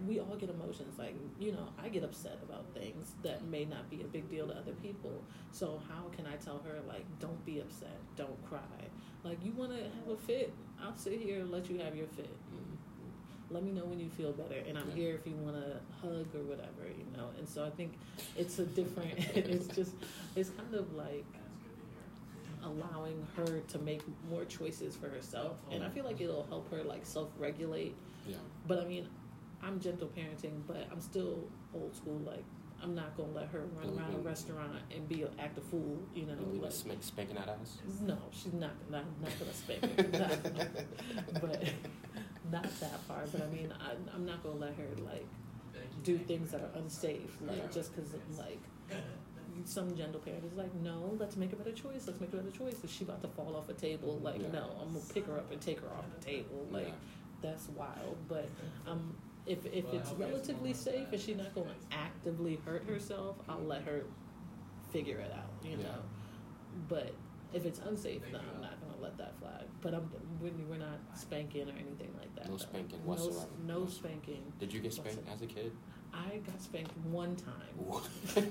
[0.06, 0.98] we all get emotions.
[0.98, 4.48] Like, you know, I get upset about things that may not be a big deal
[4.48, 5.22] to other people.
[5.52, 8.60] So, how can I tell her, like, don't be upset, don't cry?
[9.22, 10.52] Like, you want to have a fit?
[10.82, 12.30] I'll sit here and let you have your fit.
[13.52, 16.26] Let me know when you feel better, and I'm here if you want to hug
[16.34, 17.28] or whatever, you know.
[17.38, 17.92] And so I think
[18.36, 19.12] it's a different.
[19.36, 19.92] it's just,
[20.34, 21.26] it's kind of like
[22.64, 26.82] allowing her to make more choices for herself, and I feel like it'll help her
[26.82, 27.94] like self-regulate.
[28.26, 28.36] Yeah.
[28.66, 29.08] But I mean,
[29.62, 32.20] I'm gentle parenting, but I'm still old school.
[32.24, 32.44] Like
[32.82, 36.26] I'm not gonna let her run around a restaurant and be act a fool, you
[36.26, 36.34] know.
[36.52, 37.78] Like, a spank, spanking that ass.
[38.00, 40.38] no, she's not not not gonna spank her,
[41.40, 41.62] but
[42.50, 43.24] not that far.
[43.30, 45.26] But I mean, I, I'm not gonna let her like
[46.02, 48.60] do things that are unsafe, like just because like
[49.64, 52.06] some gentle parent is like, no, let's make a better choice.
[52.06, 52.82] Let's make a better choice.
[52.82, 54.18] Is she about to fall off a table?
[54.22, 54.50] Like, Yeah.
[54.50, 56.66] no, I'm gonna pick her up and take her off the table.
[56.70, 56.94] Like, Yeah.
[57.42, 58.16] that's wild.
[58.28, 58.48] But
[58.86, 59.14] um,
[59.46, 63.82] if if it's relatively safe and she's not going to actively hurt herself, I'll let
[63.82, 64.04] her
[64.90, 65.50] figure it out.
[65.62, 65.82] You Yeah.
[65.84, 65.98] know.
[66.88, 67.12] But
[67.52, 69.62] if it's unsafe, then I'm not gonna let that fly.
[69.80, 70.08] But I'm
[70.40, 72.46] we're, we're not spanking or anything like that.
[72.48, 72.58] No though.
[72.62, 73.46] spanking No, whatsoever.
[73.66, 74.42] no No- spanking.
[74.58, 75.72] Did you get spanked as a kid?
[76.14, 78.34] I got spanked one time.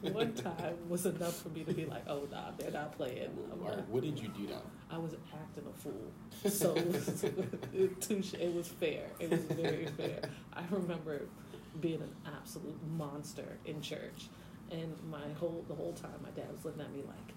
[0.00, 3.28] One time was enough for me to be like, oh nah, they're not playing.
[3.52, 4.62] I'm Or not- what did you do though?
[4.90, 6.10] I was acting a fool,
[6.50, 7.24] so it was,
[8.34, 9.04] it was fair.
[9.20, 10.20] It was very fair.
[10.54, 11.26] I remember
[11.80, 14.28] being an absolute monster in church,
[14.70, 17.34] and my whole the whole time my dad was looking at me like,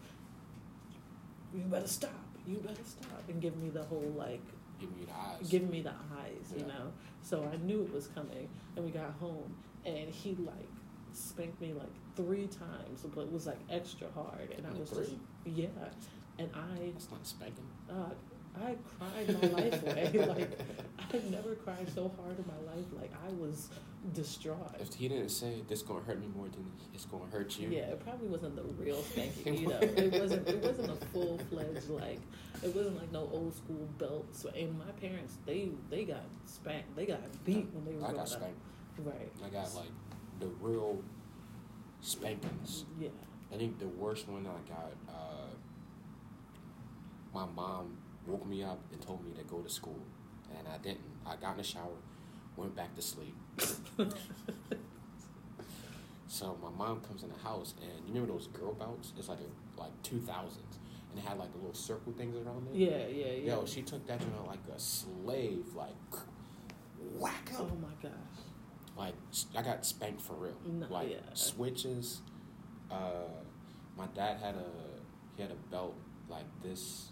[1.53, 2.11] "You better stop!
[2.47, 4.41] You better stop!" and giving me the whole like
[4.79, 5.49] Giving you the eyes.
[5.49, 6.91] giving me the eyes, you know.
[7.21, 10.67] So I knew it was coming, and we got home, and he like
[11.13, 15.11] spanked me like three times, but it was like extra hard, and I was just
[15.45, 15.67] yeah,
[16.39, 17.67] and I That's not spanking.
[17.89, 18.09] uh,
[18.55, 20.11] I cried my life away.
[20.27, 20.59] Like
[20.99, 22.85] I had never cried so hard in my life.
[22.91, 23.69] Like I was
[24.13, 24.75] distraught.
[24.79, 27.69] If he didn't say this gonna hurt me more than it's gonna hurt you.
[27.69, 29.57] Yeah, it probably wasn't the real spanking.
[29.57, 30.47] You know, it wasn't.
[30.47, 32.19] It wasn't a full fledged like.
[32.63, 34.45] It wasn't like no old school belts.
[34.55, 36.95] And my parents, they they got spanked.
[36.95, 38.59] They got beat when they were I got spanked.
[38.99, 39.31] Right.
[39.45, 39.91] I got like
[40.39, 41.01] the real
[42.01, 42.85] spankings.
[42.99, 43.09] Yeah.
[43.53, 45.49] I think the worst one I got, uh,
[47.33, 49.99] my mom woke me up and told me to go to school,
[50.57, 51.01] and I didn't.
[51.25, 51.97] I got in the shower,
[52.55, 53.35] went back to sleep.
[56.27, 59.13] so my mom comes in the house, and you remember those girl belts?
[59.17, 62.67] It's like a, like two thousands, and it had like the little circle things around
[62.73, 62.75] it.
[62.75, 63.07] Yeah.
[63.07, 63.31] Yeah.
[63.33, 63.55] Yeah.
[63.55, 65.93] Yo, she took that to her like a slave, like
[67.19, 68.11] whack Oh my gosh.
[68.97, 69.15] Like
[69.55, 70.57] I got spanked for real.
[70.65, 71.17] No, like yeah.
[71.33, 72.21] switches.
[72.91, 73.27] Uh,
[73.97, 74.65] my dad had a
[75.35, 75.95] he had a belt
[76.29, 77.09] like this,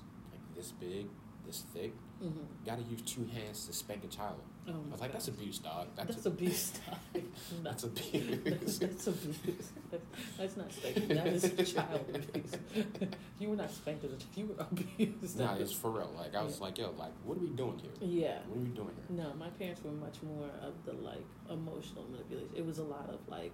[0.62, 1.08] this big,
[1.46, 1.92] this thick.
[2.24, 2.40] Mm-hmm.
[2.68, 4.40] Got to use two hands to spank a child.
[4.68, 5.88] Oh I was like, that's abuse, dog.
[5.96, 6.70] That's, That's, a- abuse.
[6.86, 6.98] Dog.
[7.16, 7.22] No.
[7.64, 8.44] that's That's, abuse.
[8.80, 9.72] that's abuse.
[9.90, 10.04] That's,
[10.38, 11.08] that's not spanking.
[11.08, 11.42] That is
[11.74, 12.52] child abuse.
[13.40, 15.40] you were not spanked as a you were abused.
[15.40, 16.14] nah, it's for real.
[16.16, 16.64] Like I was Yeah.
[16.66, 17.92] like, yo, like what are we doing here?
[18.02, 18.38] yeah.
[18.48, 19.18] What are we doing here?
[19.26, 22.50] No, my parents were much more of the like emotional manipulation.
[22.56, 23.54] It was a lot of like,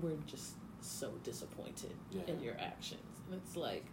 [0.00, 2.22] we're just so disappointed Yeah.
[2.26, 3.84] in your actions, and it's like,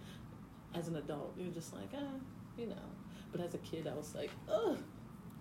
[0.78, 2.16] as an adult, you're just like, ah,
[2.58, 2.76] you know.
[3.32, 4.78] But as a kid, I was like, ugh,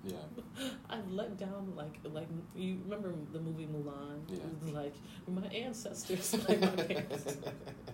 [0.04, 0.16] Yeah,
[0.90, 4.20] I've let down like like you remember the movie Mulan?
[4.28, 4.36] Yeah.
[4.36, 4.94] It was like
[5.26, 7.36] my ancestors, like my parents.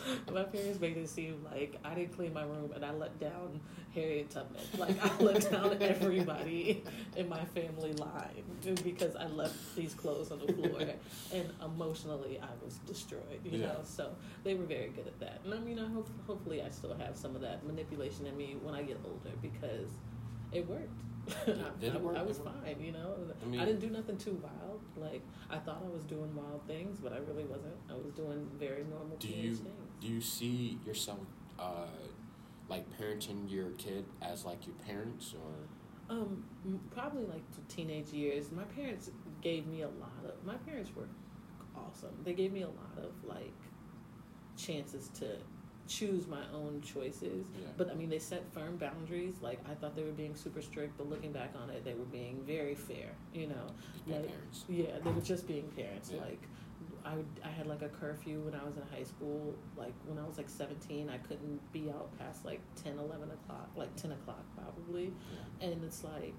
[0.32, 3.60] my parents made it seem like I didn't clean my room and I let down
[3.94, 4.60] Harriet Tubman.
[4.78, 6.82] Like I let down everybody
[7.16, 8.44] in my family line
[8.84, 10.80] because I left these clothes on the floor
[11.32, 13.40] and emotionally I was destroyed.
[13.44, 13.66] You Yeah.
[13.66, 14.10] know, so
[14.44, 15.40] they were very good at that.
[15.44, 18.56] And I mean, I hope hopefully I still have some of that manipulation in me
[18.62, 19.88] when I get older because
[20.52, 21.00] it worked.
[21.46, 22.16] I, Did it work?
[22.16, 23.14] I was fine, you know.
[23.42, 24.80] I mean- I didn't do nothing too wild.
[24.96, 27.74] Like I thought I was doing wild things, but I really wasn't.
[27.90, 29.60] I was doing very normal Do you things.
[30.00, 31.20] do you see yourself
[31.58, 31.86] uh,
[32.68, 36.44] like parenting your kid as like your parents or Um,
[36.90, 38.50] probably like the teenage years.
[38.50, 39.10] My parents
[39.42, 40.32] gave me a lot of.
[40.44, 41.08] My parents were
[41.76, 42.14] awesome.
[42.24, 43.52] They gave me a lot of like
[44.56, 45.36] chances to
[45.88, 47.46] choose my own choices.
[47.60, 49.34] yeah But I mean, they set firm boundaries.
[49.40, 52.04] Like I thought they were being super strict, but looking back on it, they were
[52.04, 53.10] being very fair.
[53.34, 53.66] You know,
[54.06, 54.64] like- parents?
[54.68, 56.10] Yeah, they were just being parents.
[56.14, 56.20] Yeah.
[56.20, 56.42] Like,
[57.04, 59.54] I, would- I had like a curfew when I was in high school.
[59.76, 63.70] Like, when I was like 17, I couldn't be out past like 10, 11 o'clock,
[63.76, 65.12] like 10 o'clock probably.
[65.60, 65.68] Yeah.
[65.68, 66.34] And it's like,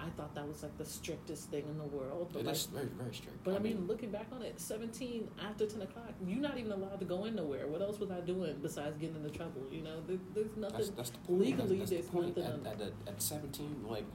[0.00, 2.30] I thought that was like the strictest thing in the world.
[2.32, 3.44] But It like, is very very strict.
[3.44, 6.98] but I mean, looking back on it, 17 after 10 o'clock, you're not even allowed
[7.00, 7.66] to go in nowhere.
[7.66, 9.62] What else was I doing besides getting into trouble?
[9.70, 10.76] You know, there, there's nothing.
[10.78, 11.40] that's that's the point.
[11.40, 12.36] legally, that's, that's the point.
[12.36, 14.06] nothing At, at, at, at seventeen, like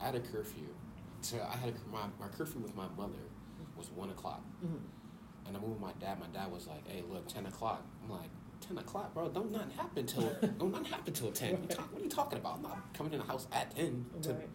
[0.00, 0.66] I had a curfew.
[1.20, 3.22] So I had a, my my curfew with my mother
[3.76, 4.80] was one o'clock, Mhm.
[5.46, 6.18] and I moved with my dad.
[6.18, 8.30] My dad was like, "Hey, look, ten o'clock." I'm like.
[8.60, 9.28] 10 o'clock, bro.
[9.28, 10.22] Don't nothing happen till
[10.58, 11.50] don't nothing happen till 10.
[11.50, 11.70] You Right.
[11.70, 12.56] talk, what are you talking about?
[12.56, 14.48] I'm not coming in the house at 10 to Right.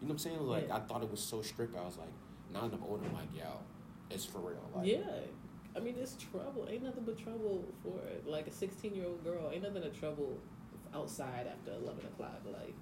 [0.00, 0.46] You know what I'm saying?
[0.46, 0.76] Like Yeah.
[0.76, 1.76] I thought it was so strict.
[1.76, 2.12] I was like,
[2.52, 3.44] now that I'm older, I'm like, yo,
[4.10, 4.62] it's for real.
[4.74, 4.98] Like, yeah.
[5.76, 6.66] I mean, it's trouble.
[6.70, 9.50] Ain't nothing but trouble for like a 16 year old girl.
[9.52, 10.38] Ain't nothing but trouble
[10.94, 12.40] outside after 11 o'clock.
[12.46, 12.74] Like,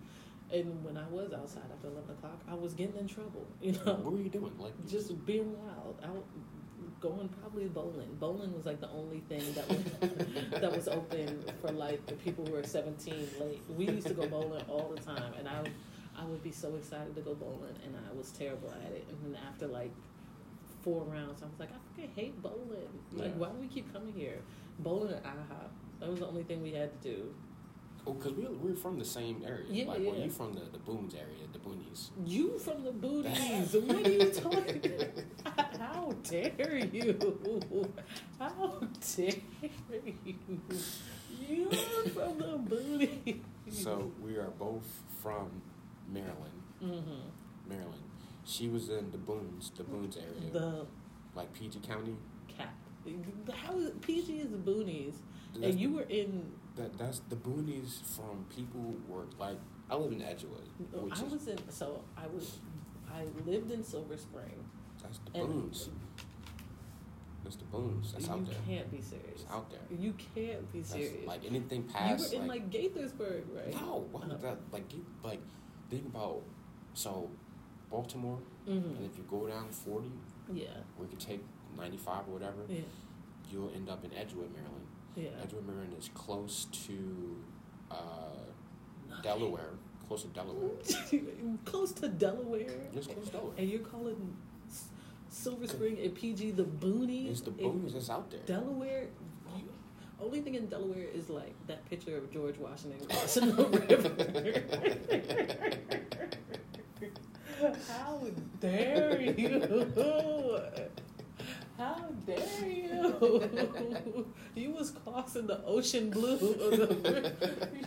[0.53, 3.47] and when I was outside after 11 o'clock, I was getting in trouble.
[3.63, 4.53] You know, What were you doing?
[4.59, 6.25] Like, just being wild out.
[7.01, 8.17] Going probably bowling.
[8.19, 12.47] Bowling was like the only thing that was that was open for like the people
[12.47, 13.29] who were seventeen.
[13.41, 13.61] Late.
[13.69, 15.65] We used to go bowling all the time, and I
[16.19, 19.07] I would be so excited to go bowling, and I was terrible at it.
[19.09, 19.91] And then after like
[20.83, 22.93] four rounds, I was like, I fucking hate bowling.
[23.13, 23.39] Like, Yeah.
[23.39, 24.39] why do we keep coming here?
[24.79, 25.71] Bowling at IHOP.
[26.01, 27.35] That was the only thing we had to do.
[28.07, 29.65] oh, because we we're from the same area.
[29.71, 30.25] Yeah, like, well, yeah.
[30.25, 32.11] you from the the Boons area, the Boonies.
[32.27, 33.73] You from the booties?
[33.87, 34.83] what are you talking?
[35.79, 37.17] How dare you?
[38.39, 39.33] How dare
[40.25, 40.61] you?
[41.49, 41.71] You're
[42.15, 43.37] from the booties.
[43.71, 44.85] So we are both
[45.23, 45.49] from
[46.13, 46.63] Maryland.
[46.81, 48.03] hmm Maryland.
[48.45, 50.87] She was in the Boons, the Boons area, the
[51.35, 52.17] like PG County.
[52.49, 52.75] cap.
[53.55, 55.15] How is PG is the boonies,
[55.55, 56.53] That's and you were in.
[56.77, 59.59] that that's the Boonies from people were like
[59.91, 61.59] I live in Edgewood, which I is was in.
[61.71, 62.59] So I was.
[63.11, 64.65] I lived in Silver Spring.
[65.03, 65.89] that's the Boons.
[67.45, 68.13] That's the Boons.
[68.13, 68.55] That's out there.
[68.67, 69.43] You can't be serious.
[69.43, 69.81] It's out there.
[69.99, 71.27] You can't be That's serious.
[71.27, 72.33] like anything past.
[72.33, 73.75] you were in like, Gaithersburg, right?
[73.75, 74.37] No, what Uh-huh.
[74.43, 75.41] that like you like
[75.91, 76.43] think about
[76.95, 77.31] so
[77.91, 80.11] Baltimore hmm and if you go down forty
[80.53, 80.67] Yeah.
[80.99, 81.43] we could take
[81.77, 82.81] ninety five or whatever, Yeah.
[83.51, 84.87] you'll end up in Edgewood, Maryland.
[85.17, 85.43] Yeah.
[85.43, 86.97] Edgewood, Maryland is close to
[87.91, 88.45] uh,
[89.23, 89.71] Delaware.
[90.09, 90.71] Close to Delaware.
[91.65, 92.67] Close to Delaware.
[92.95, 93.55] It's close to Delaware.
[93.59, 94.37] And you're calling
[95.29, 97.31] Silver Spring and PG the boonies?
[97.31, 98.41] It's the boonies that's out there.
[98.47, 99.09] Delaware.
[100.25, 104.11] Only thing in Delaware is like that picture of George Washington crossing the river.
[107.89, 108.23] How
[108.59, 109.61] dare you?
[111.77, 114.27] How dare you?
[114.55, 116.39] You was crossing the ocean blue.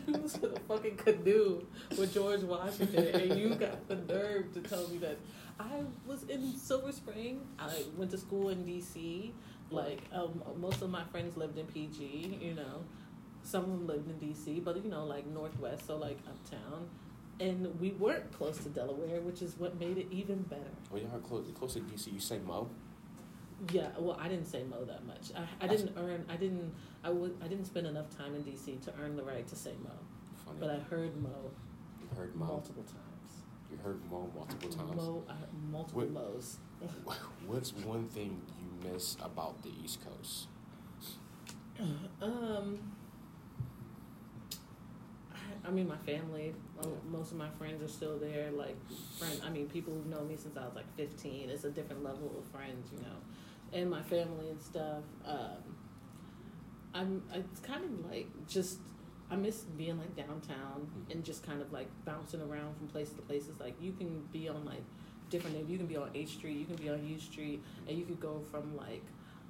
[0.08, 1.65] you was in a fucking canoe
[1.97, 5.17] with George Washington, and you got the nerve to tell me that
[5.60, 7.41] I was in Silver Spring.
[7.58, 9.34] I went to school in D.C.
[9.69, 12.39] Like um, most of my friends lived in PG.
[12.41, 12.84] You know,
[13.43, 16.88] some of them lived in D.C., but you know, like Northwest, so like uptown.
[17.39, 20.63] And we weren't close to Delaware, which is what made it even better.
[20.91, 22.12] Oh, y'all are close, close to DC.
[22.12, 22.67] You say Mo?
[23.71, 25.32] Yeah, well, I didn't say Mo that much.
[25.36, 26.25] I, I didn't earn.
[26.30, 26.73] I didn't.
[27.03, 27.36] I would.
[27.43, 29.91] I didn't spend enough time in DC to earn the right to say Mo.
[30.45, 30.58] Funny.
[30.60, 31.51] But I heard Mo
[32.01, 32.45] you heard Mo.
[32.45, 33.41] multiple times.
[33.71, 34.95] You heard Mo multiple times.
[34.95, 36.58] Mo, I heard multiple Mo's.
[37.47, 40.47] What's one thing you miss about the East Coast?
[42.21, 42.79] Um,
[45.31, 46.55] I, I mean, my family.
[47.11, 48.49] Most of my friends are still there.
[48.51, 48.75] Like,
[49.19, 49.39] friend.
[49.45, 51.49] I mean, people who've known me since I was like fifteen.
[51.51, 55.03] It's a different level of friends, you know, and my family and stuff.
[55.23, 55.75] Um,
[56.95, 57.23] I'm.
[57.33, 58.79] It's kind of like just.
[59.29, 63.21] I miss being like downtown and just kind of like bouncing around from place to
[63.21, 63.59] places.
[63.59, 64.83] Like you can be on like
[65.29, 65.67] different.
[65.69, 66.57] You can be on H Street.
[66.57, 69.03] You can be on U Street, and you could go from like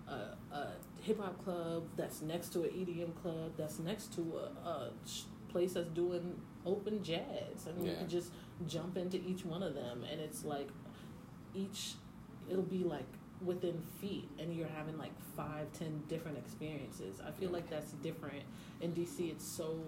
[0.07, 0.67] a, a
[1.01, 4.91] hip hop club that's next to an EDM club that's next to a, a
[5.49, 7.99] place that's doing open jazz, and you Yeah.
[7.99, 8.31] can just
[8.67, 10.69] jump into each one of them, and it's like
[11.53, 11.93] each
[12.49, 13.05] it'll be like
[13.45, 18.41] within feet and you're having like five ten different experiences i feel like that's different
[18.81, 19.79] in dc it's so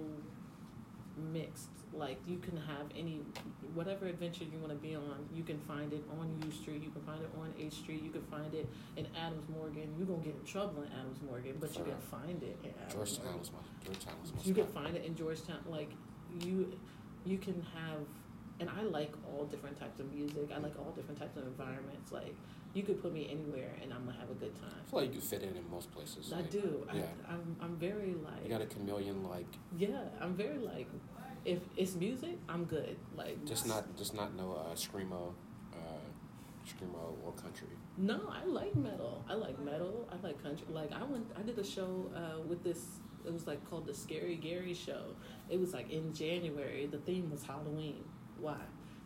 [1.19, 3.21] mixed like you can have any
[3.73, 6.89] whatever adventure you want to be on you can find it on u street you
[6.91, 10.23] can find it on h street you can find it in adams morgan you're gonna
[10.23, 13.39] get in trouble in adams morgan but you can find it in adams Georgetown morgan.
[13.39, 15.91] was my Georgetown was my you can find it in georgetown like
[16.41, 16.71] you
[17.25, 18.01] you can have
[18.59, 22.11] and i like all different types of music i like all different types of environments
[22.11, 22.35] like
[22.73, 25.13] you could put me anywhere and i'm gonna have a good time I feel like
[25.13, 26.33] you fit in in most places.
[26.33, 26.87] I like, do.
[26.93, 27.03] Yeah.
[27.27, 28.43] I, I'm, I'm very like.
[28.43, 29.45] You got a chameleon, like
[29.77, 30.87] yeah, I'm very like.
[31.45, 32.97] If it's music, I'm good.
[33.15, 35.33] Like just not just not no uh, screamo,
[35.73, 35.77] uh,
[36.67, 37.67] screamo or country.
[37.97, 39.23] No, I like metal.
[39.29, 40.09] I like metal.
[40.11, 40.65] I like country.
[40.71, 41.27] Like I went.
[41.37, 42.83] I did a show uh, with this.
[43.25, 45.13] It was like called the Scary Gary Show.
[45.49, 46.87] It was like in January.
[46.87, 48.03] The theme was Halloween.
[48.39, 48.57] Why?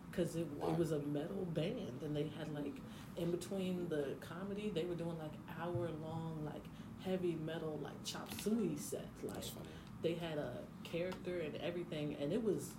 [0.10, 0.72] Because it, Why?
[0.72, 2.78] it was a metal band, and they had like
[3.18, 6.64] in between the comedy, they were doing like hour long like
[7.04, 9.04] heavy metal like chop suey sets.
[9.24, 9.68] Like That's funny.
[10.02, 12.72] they had a character and everything, and it was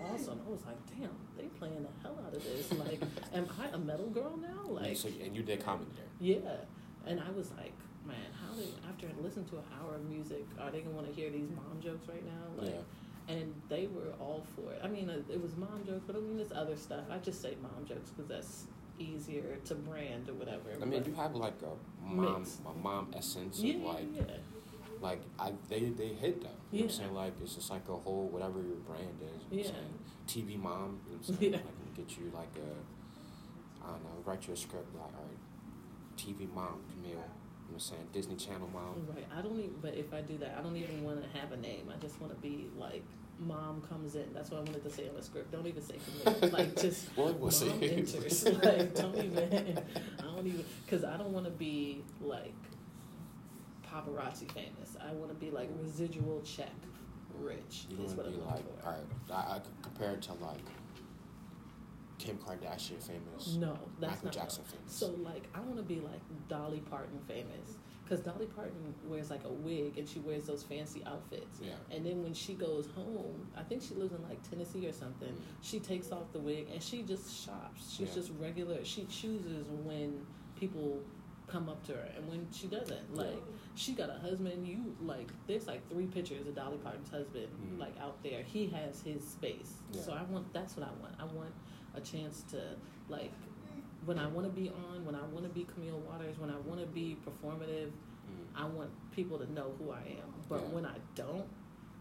[0.00, 0.40] awesome.
[0.46, 2.70] I was like, damn, they playing the hell out of this.
[2.72, 3.00] Like,
[3.34, 4.76] am I a metal girl now?
[4.76, 6.04] And Like, so, and you did comedy there.
[6.20, 6.56] yeah.
[7.06, 7.72] And I was like,
[8.06, 11.06] man, how they after I listened to an hour of music, are they gonna want
[11.08, 12.62] to hear these mom jokes right now?
[12.64, 13.34] Like, yeah.
[13.36, 14.80] and they were all for it.
[14.82, 17.04] I mean, uh, it was mom jokes, but I mean, there's other stuff.
[17.10, 18.64] I just say mom jokes because that's
[18.98, 20.70] easier to brand or whatever.
[20.80, 22.58] I mean, you have like a mom, Mix.
[22.66, 24.22] a mom essence yeah, of like, yeah,
[25.00, 26.48] like I they they hit though.
[26.72, 27.14] You know what I'm saying?
[27.14, 29.28] Like it's just like a whole whatever your brand is.
[29.28, 29.64] You know what I'm Yeah.
[29.64, 30.46] saying?
[30.46, 31.00] TV mom.
[31.06, 31.52] You know what I'm saying?
[31.52, 31.58] Yeah.
[31.58, 36.16] Like get you like a, I don't know, write you a script like all right,
[36.18, 37.10] TV mom, Camille.
[37.10, 38.08] You know what I'm saying?
[38.12, 39.06] Disney Channel mom.
[39.14, 39.26] Right.
[39.36, 39.74] I don't even.
[39.82, 41.90] But if I do that, I don't even want to have a name.
[41.94, 43.02] I just want to be like,
[43.38, 44.32] mom comes in.
[44.32, 45.52] That's what I wanted to say on the script.
[45.52, 46.50] Don't even say Camille.
[46.52, 48.44] like just was mom enters.
[48.62, 49.78] like don't even.
[50.18, 52.54] I don't even because I don't want to be like
[53.86, 54.96] paparazzi famous.
[55.00, 56.72] I want to be like residual check
[57.40, 57.86] rich.
[57.90, 58.86] You is what I'm like, looking for.
[58.88, 60.60] all right, I, I compare it to like
[62.18, 64.32] Kim Kardashian famous, No, that's Michael not.
[64.32, 64.92] Jackson famous.
[64.92, 67.76] So like, I want to be like Dolly Parton famous.
[68.08, 71.58] Because Dolly Parton wears like a wig and she wears those fancy outfits.
[71.60, 74.92] yeah, And then when she goes home, I think she lives in like Tennessee or
[74.92, 75.28] something.
[75.32, 75.40] Mm.
[75.60, 77.90] She takes off the wig and she just shops.
[77.96, 78.14] She's Yeah.
[78.14, 78.84] just regular.
[78.84, 81.02] She chooses when people
[81.48, 83.12] come up to her and when she doesn't.
[83.12, 83.42] Like
[83.74, 84.66] she got a husband.
[84.68, 87.80] You like there's like three pictures of Dolly Parton's husband Mm.
[87.80, 88.44] like out there.
[88.44, 89.72] He has his space.
[89.92, 90.02] Yeah.
[90.02, 91.14] So I want that's what I want.
[91.18, 91.52] I want
[91.96, 92.76] a chance to
[93.08, 93.32] like
[94.06, 96.56] when I want to be on, when I want to be Camille Waters, when I
[96.66, 97.90] want to be performative,
[98.26, 98.60] Mm.
[98.60, 100.34] I want people to know who I am.
[100.48, 100.68] But Yeah.
[100.74, 101.46] when I don't,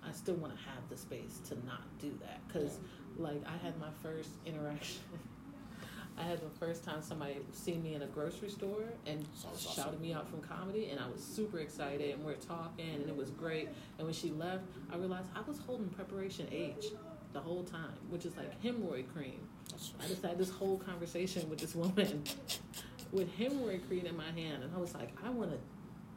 [0.04, 2.40] I still want to have the space to not do that.
[2.48, 2.80] Because,
[3.18, 5.04] like, I had my first interaction.
[6.18, 9.24] I had the first time somebody seen me in a grocery store and
[9.56, 10.02] shouted awesome.
[10.02, 13.16] me out from comedy, and I was super excited, and we are talking, and it
[13.16, 13.68] was great.
[14.00, 16.86] And when she left, I realized I was holding preparation H
[17.34, 19.48] the whole time, which is like hemorrhoid cream.
[20.04, 22.24] I just had this whole conversation with this woman
[23.12, 25.58] with hemorrhoid cream in my hand, and I was like, I want to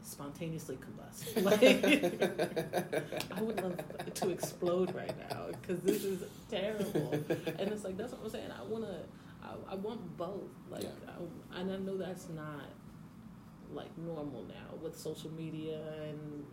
[0.03, 1.42] spontaneously combust.
[1.42, 1.62] Like,
[3.37, 3.77] I would love
[4.14, 7.12] to explode right now because this is terrible.
[7.59, 8.51] And it's like that's what I'm saying.
[8.59, 8.97] I want to,
[9.42, 10.51] I, I want both.
[10.71, 10.90] Like, Yeah.
[11.55, 12.64] I, and I know that's not
[13.73, 16.44] like normal now with social media and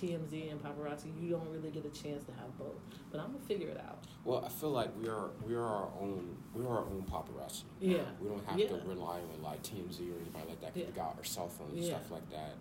[0.00, 1.06] TMZ and paparazzi.
[1.20, 2.74] You don't really get a chance to have both.
[3.10, 4.04] But I'm gonna figure it out.
[4.24, 7.64] well, I feel like we are we are our own we are our own paparazzi.
[7.80, 7.98] Yeah.
[8.20, 8.68] We don't have Yeah.
[8.68, 10.72] to rely on like TMZ or anybody like that.
[10.74, 10.86] 'cause Yeah.
[10.86, 11.96] We got our cell phones and Yeah.
[11.98, 12.54] stuff like that.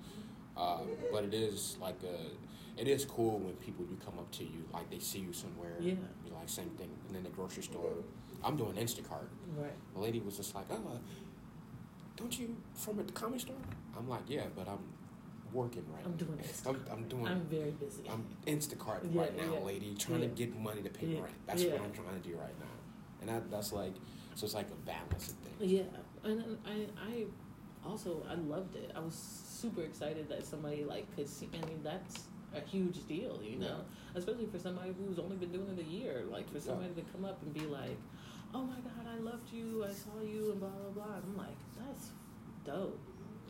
[0.56, 2.18] Uh, but it is like a,
[2.82, 5.76] it is cool when people do come up to you, like they see you somewhere.
[5.82, 5.96] Yeah.
[6.26, 7.92] You're like same thing, and then the grocery store.
[8.44, 9.28] I'm doing Instacart.
[9.58, 9.74] Right.
[9.94, 10.98] The lady was just like, "Oh, uh,
[12.16, 13.56] don't you from the comedy store?"
[13.98, 14.80] I'm like, "Yeah, but I'm
[15.56, 16.04] working right.
[16.06, 16.18] I'm now.
[16.18, 16.40] doing.
[16.68, 17.28] I'm, I'm doing.
[17.28, 18.04] I'm very busy.
[18.12, 19.60] I'm Instacart Yeah, right now, yeah.
[19.60, 20.28] lady, trying Yeah.
[20.28, 21.34] to get money to pay rent.
[21.48, 22.76] That's what I'm trying to do right now,
[23.22, 23.94] and that, that's like,
[24.36, 25.72] so it's like a balance of things.
[25.72, 27.26] Yeah, and I I
[27.90, 28.92] also I loved it.
[28.96, 31.50] I was super excited that somebody like could see.
[31.54, 33.80] I mean, that's a huge deal, you know,
[34.16, 36.24] especially for somebody who's only been doing it a year.
[36.30, 37.98] Like for somebody to come up and be like,
[38.54, 39.86] "Oh my God, I loved you.
[39.86, 41.16] I saw you," and blah blah blah.
[41.16, 42.12] And I'm like, that's
[42.66, 43.00] dope.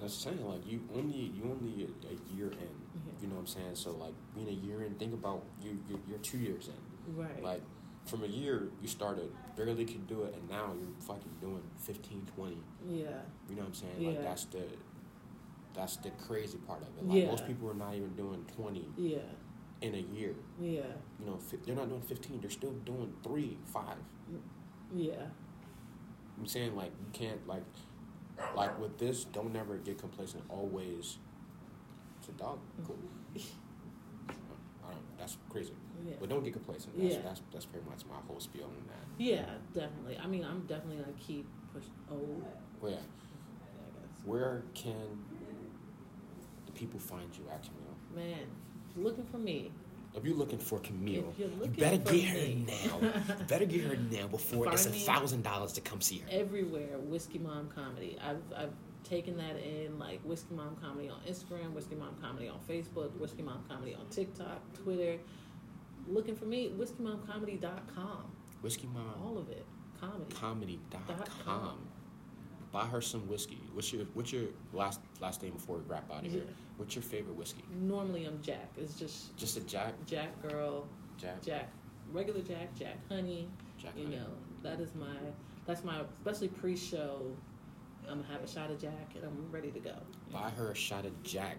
[0.01, 2.57] That's saying like you only you only a, a year in.
[2.59, 3.13] Yeah.
[3.21, 3.75] You know what I'm saying?
[3.75, 7.15] So like being a year in, think about you you you're two years in.
[7.15, 7.41] Right.
[7.43, 7.61] Like
[8.05, 12.27] from a year you started barely could do it, and now you're fucking doing 15,
[12.35, 12.57] 20.
[12.87, 13.07] yeah.
[13.49, 14.05] You know what I'm saying?
[14.05, 14.21] Like Yeah.
[14.21, 14.63] that's the
[15.73, 17.05] that's the crazy part of it.
[17.07, 17.27] Like Yeah.
[17.27, 19.17] most people are not even doing twenty Yeah.
[19.81, 20.35] in a year.
[20.59, 20.81] Yeah.
[21.19, 22.39] You know, fi- they're not doing fifteen.
[22.41, 23.97] They're still doing three, five.
[24.31, 24.39] Mm,
[24.93, 25.25] yeah.
[26.37, 27.63] I'm saying like you can't like
[28.39, 29.25] Oh, like with this.
[29.25, 30.43] Don't never get complacent.
[30.49, 31.17] Always.
[32.19, 32.59] It's a dog.
[32.85, 32.97] Cool.
[33.37, 35.73] I don't, that's crazy.
[36.05, 36.13] Yeah.
[36.19, 36.97] But don't get complacent.
[36.99, 37.21] That's, Yeah.
[37.21, 39.23] that's that's pretty much my whole spiel on that.
[39.23, 40.17] Yeah, definitely.
[40.21, 41.91] I mean, I'm definitely gonna keep pushing.
[42.11, 42.43] Oh,
[42.81, 42.97] Well, yeah.
[44.25, 45.23] Where can
[46.65, 47.75] the people find you, actually?
[48.15, 48.47] Man,
[48.95, 49.71] looking for me.
[50.15, 52.65] If you're looking for Camille, you're you looking better get her me.
[52.67, 52.99] now.
[53.01, 56.27] You better get her now before it's a thousand dollars to come see her.
[56.31, 58.17] Everywhere, Whiskey Mom Comedy.
[58.23, 62.59] I've I've taken that in like Whiskey Mom Comedy on Instagram, Whiskey Mom Comedy on
[62.67, 65.17] Facebook, Whiskey Mom Comedy on TikTok, Twitter.
[66.07, 68.31] Looking for me, whiskeymomcomedy.com.
[68.61, 69.65] Whiskey Mom All of it.
[69.99, 70.35] Comedy.
[70.35, 71.17] Comedy.com.
[71.17, 71.77] Dot com.
[72.71, 73.61] Buy her some whiskey.
[73.73, 76.43] What's your what's your last last name before we wrap out of here?
[76.45, 76.51] Yeah.
[76.77, 77.63] What's your favorite whiskey?
[77.81, 78.69] Normally I'm Jack.
[78.77, 81.69] It's just Just a Jack, Jack girl, Jack, Jack,
[82.11, 83.47] regular Jack, Jack honey.
[83.77, 83.93] Jack.
[83.95, 84.15] You honey.
[84.17, 84.27] know,
[84.63, 85.15] that is my
[85.65, 87.21] that's my especially pre-show.
[88.09, 89.93] I'm gonna have a shot of Jack and I'm ready to go.
[90.31, 91.57] Buy her a shot of Jack.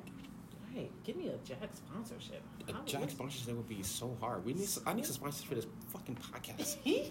[0.73, 2.43] Hey, give me a Jack sponsorship.
[2.69, 4.45] A How- Jack sponsorship would be so hard.
[4.45, 6.77] We need I need some sponsors for this fucking podcast.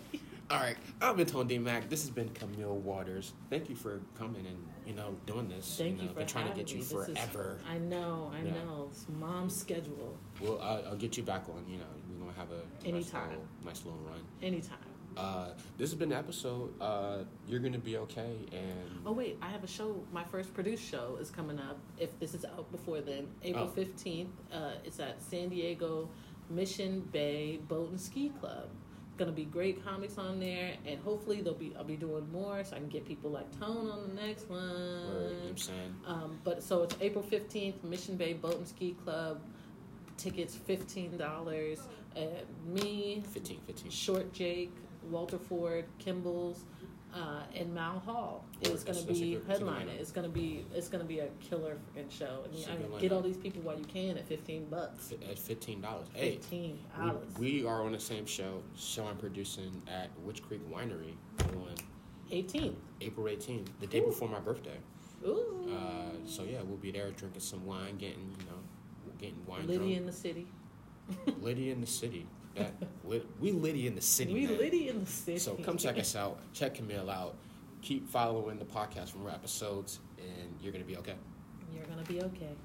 [0.51, 1.89] All right, I've been Tone D Mack.
[1.89, 3.33] This has been Camille Waters.
[3.49, 5.77] Thank you for coming and you know doing this.
[5.77, 6.81] Thank you you know, for been trying to get you me.
[6.83, 7.59] This is- forever.
[7.69, 8.51] I know, I Yeah.
[8.63, 8.87] know.
[8.91, 10.17] It's mom's schedule.
[10.41, 11.65] Well, I'll, I'll get you back on.
[11.67, 13.29] You know, we're gonna have a nice Anytime.
[13.29, 14.19] little, nice little run.
[14.41, 14.77] Anytime.
[15.17, 16.73] Uh, this has been the episode.
[16.81, 20.03] Uh, you're gonna be okay, and Oh wait, I have a show.
[20.11, 21.77] My first produced show is coming up.
[21.97, 23.67] If this is out before then, April Oh.
[23.67, 24.29] fifteenth.
[24.51, 26.09] Uh, it's at San Diego
[26.49, 28.67] Mission Bay Boat and Ski Club.
[29.17, 32.75] Gonna be great comics on there, and hopefully they'll be I'll be doing more, so
[32.75, 34.59] I can get people like Tone on the next one.
[34.59, 38.57] where, you know what I'm saying, Um, but so it's April fifteenth, Mission Bay Boat
[38.57, 39.39] and Ski Club.
[40.17, 41.79] Tickets fifteen dollars.
[42.15, 42.21] Uh,
[42.65, 43.91] me, 15, 15.
[43.91, 44.71] Short Jake,
[45.09, 46.63] Walter Ford, Kimball's,
[47.15, 49.99] uh, and Mal Hall is going to be good- that's a good headlining.
[49.99, 52.43] It's going to be it's going to be a killer freaking show.
[52.45, 55.09] I mean, I good get all these people while you can at fifteen bucks.
[55.09, 56.07] Fi- At fifteen dollars.
[56.13, 57.33] Hey, Fifteen we, dollars.
[57.39, 58.61] we are on the same show.
[58.77, 61.75] Show I'm producing at Witch Creek Winery on
[62.31, 62.75] Eighteen.
[63.01, 64.05] April 18th, the day Ooh.
[64.07, 64.77] before my birthday.
[65.25, 65.69] Ooh.
[65.71, 69.77] Uh, so yeah, we'll be there drinking some wine, getting you know, getting wine Liddy
[69.77, 69.97] drunk.
[69.97, 70.47] in the city.
[71.41, 72.25] Liddy in the city.
[73.03, 74.33] Lit, we Liddy in the city.
[74.33, 74.57] we man.
[74.57, 75.39] Liddy in the city.
[75.39, 76.39] So come check us out.
[76.53, 77.35] Check Camille out.
[77.81, 81.15] Keep following the podcast for more episodes, and you're gonna be okay.
[81.73, 82.55] You're gonna be okay.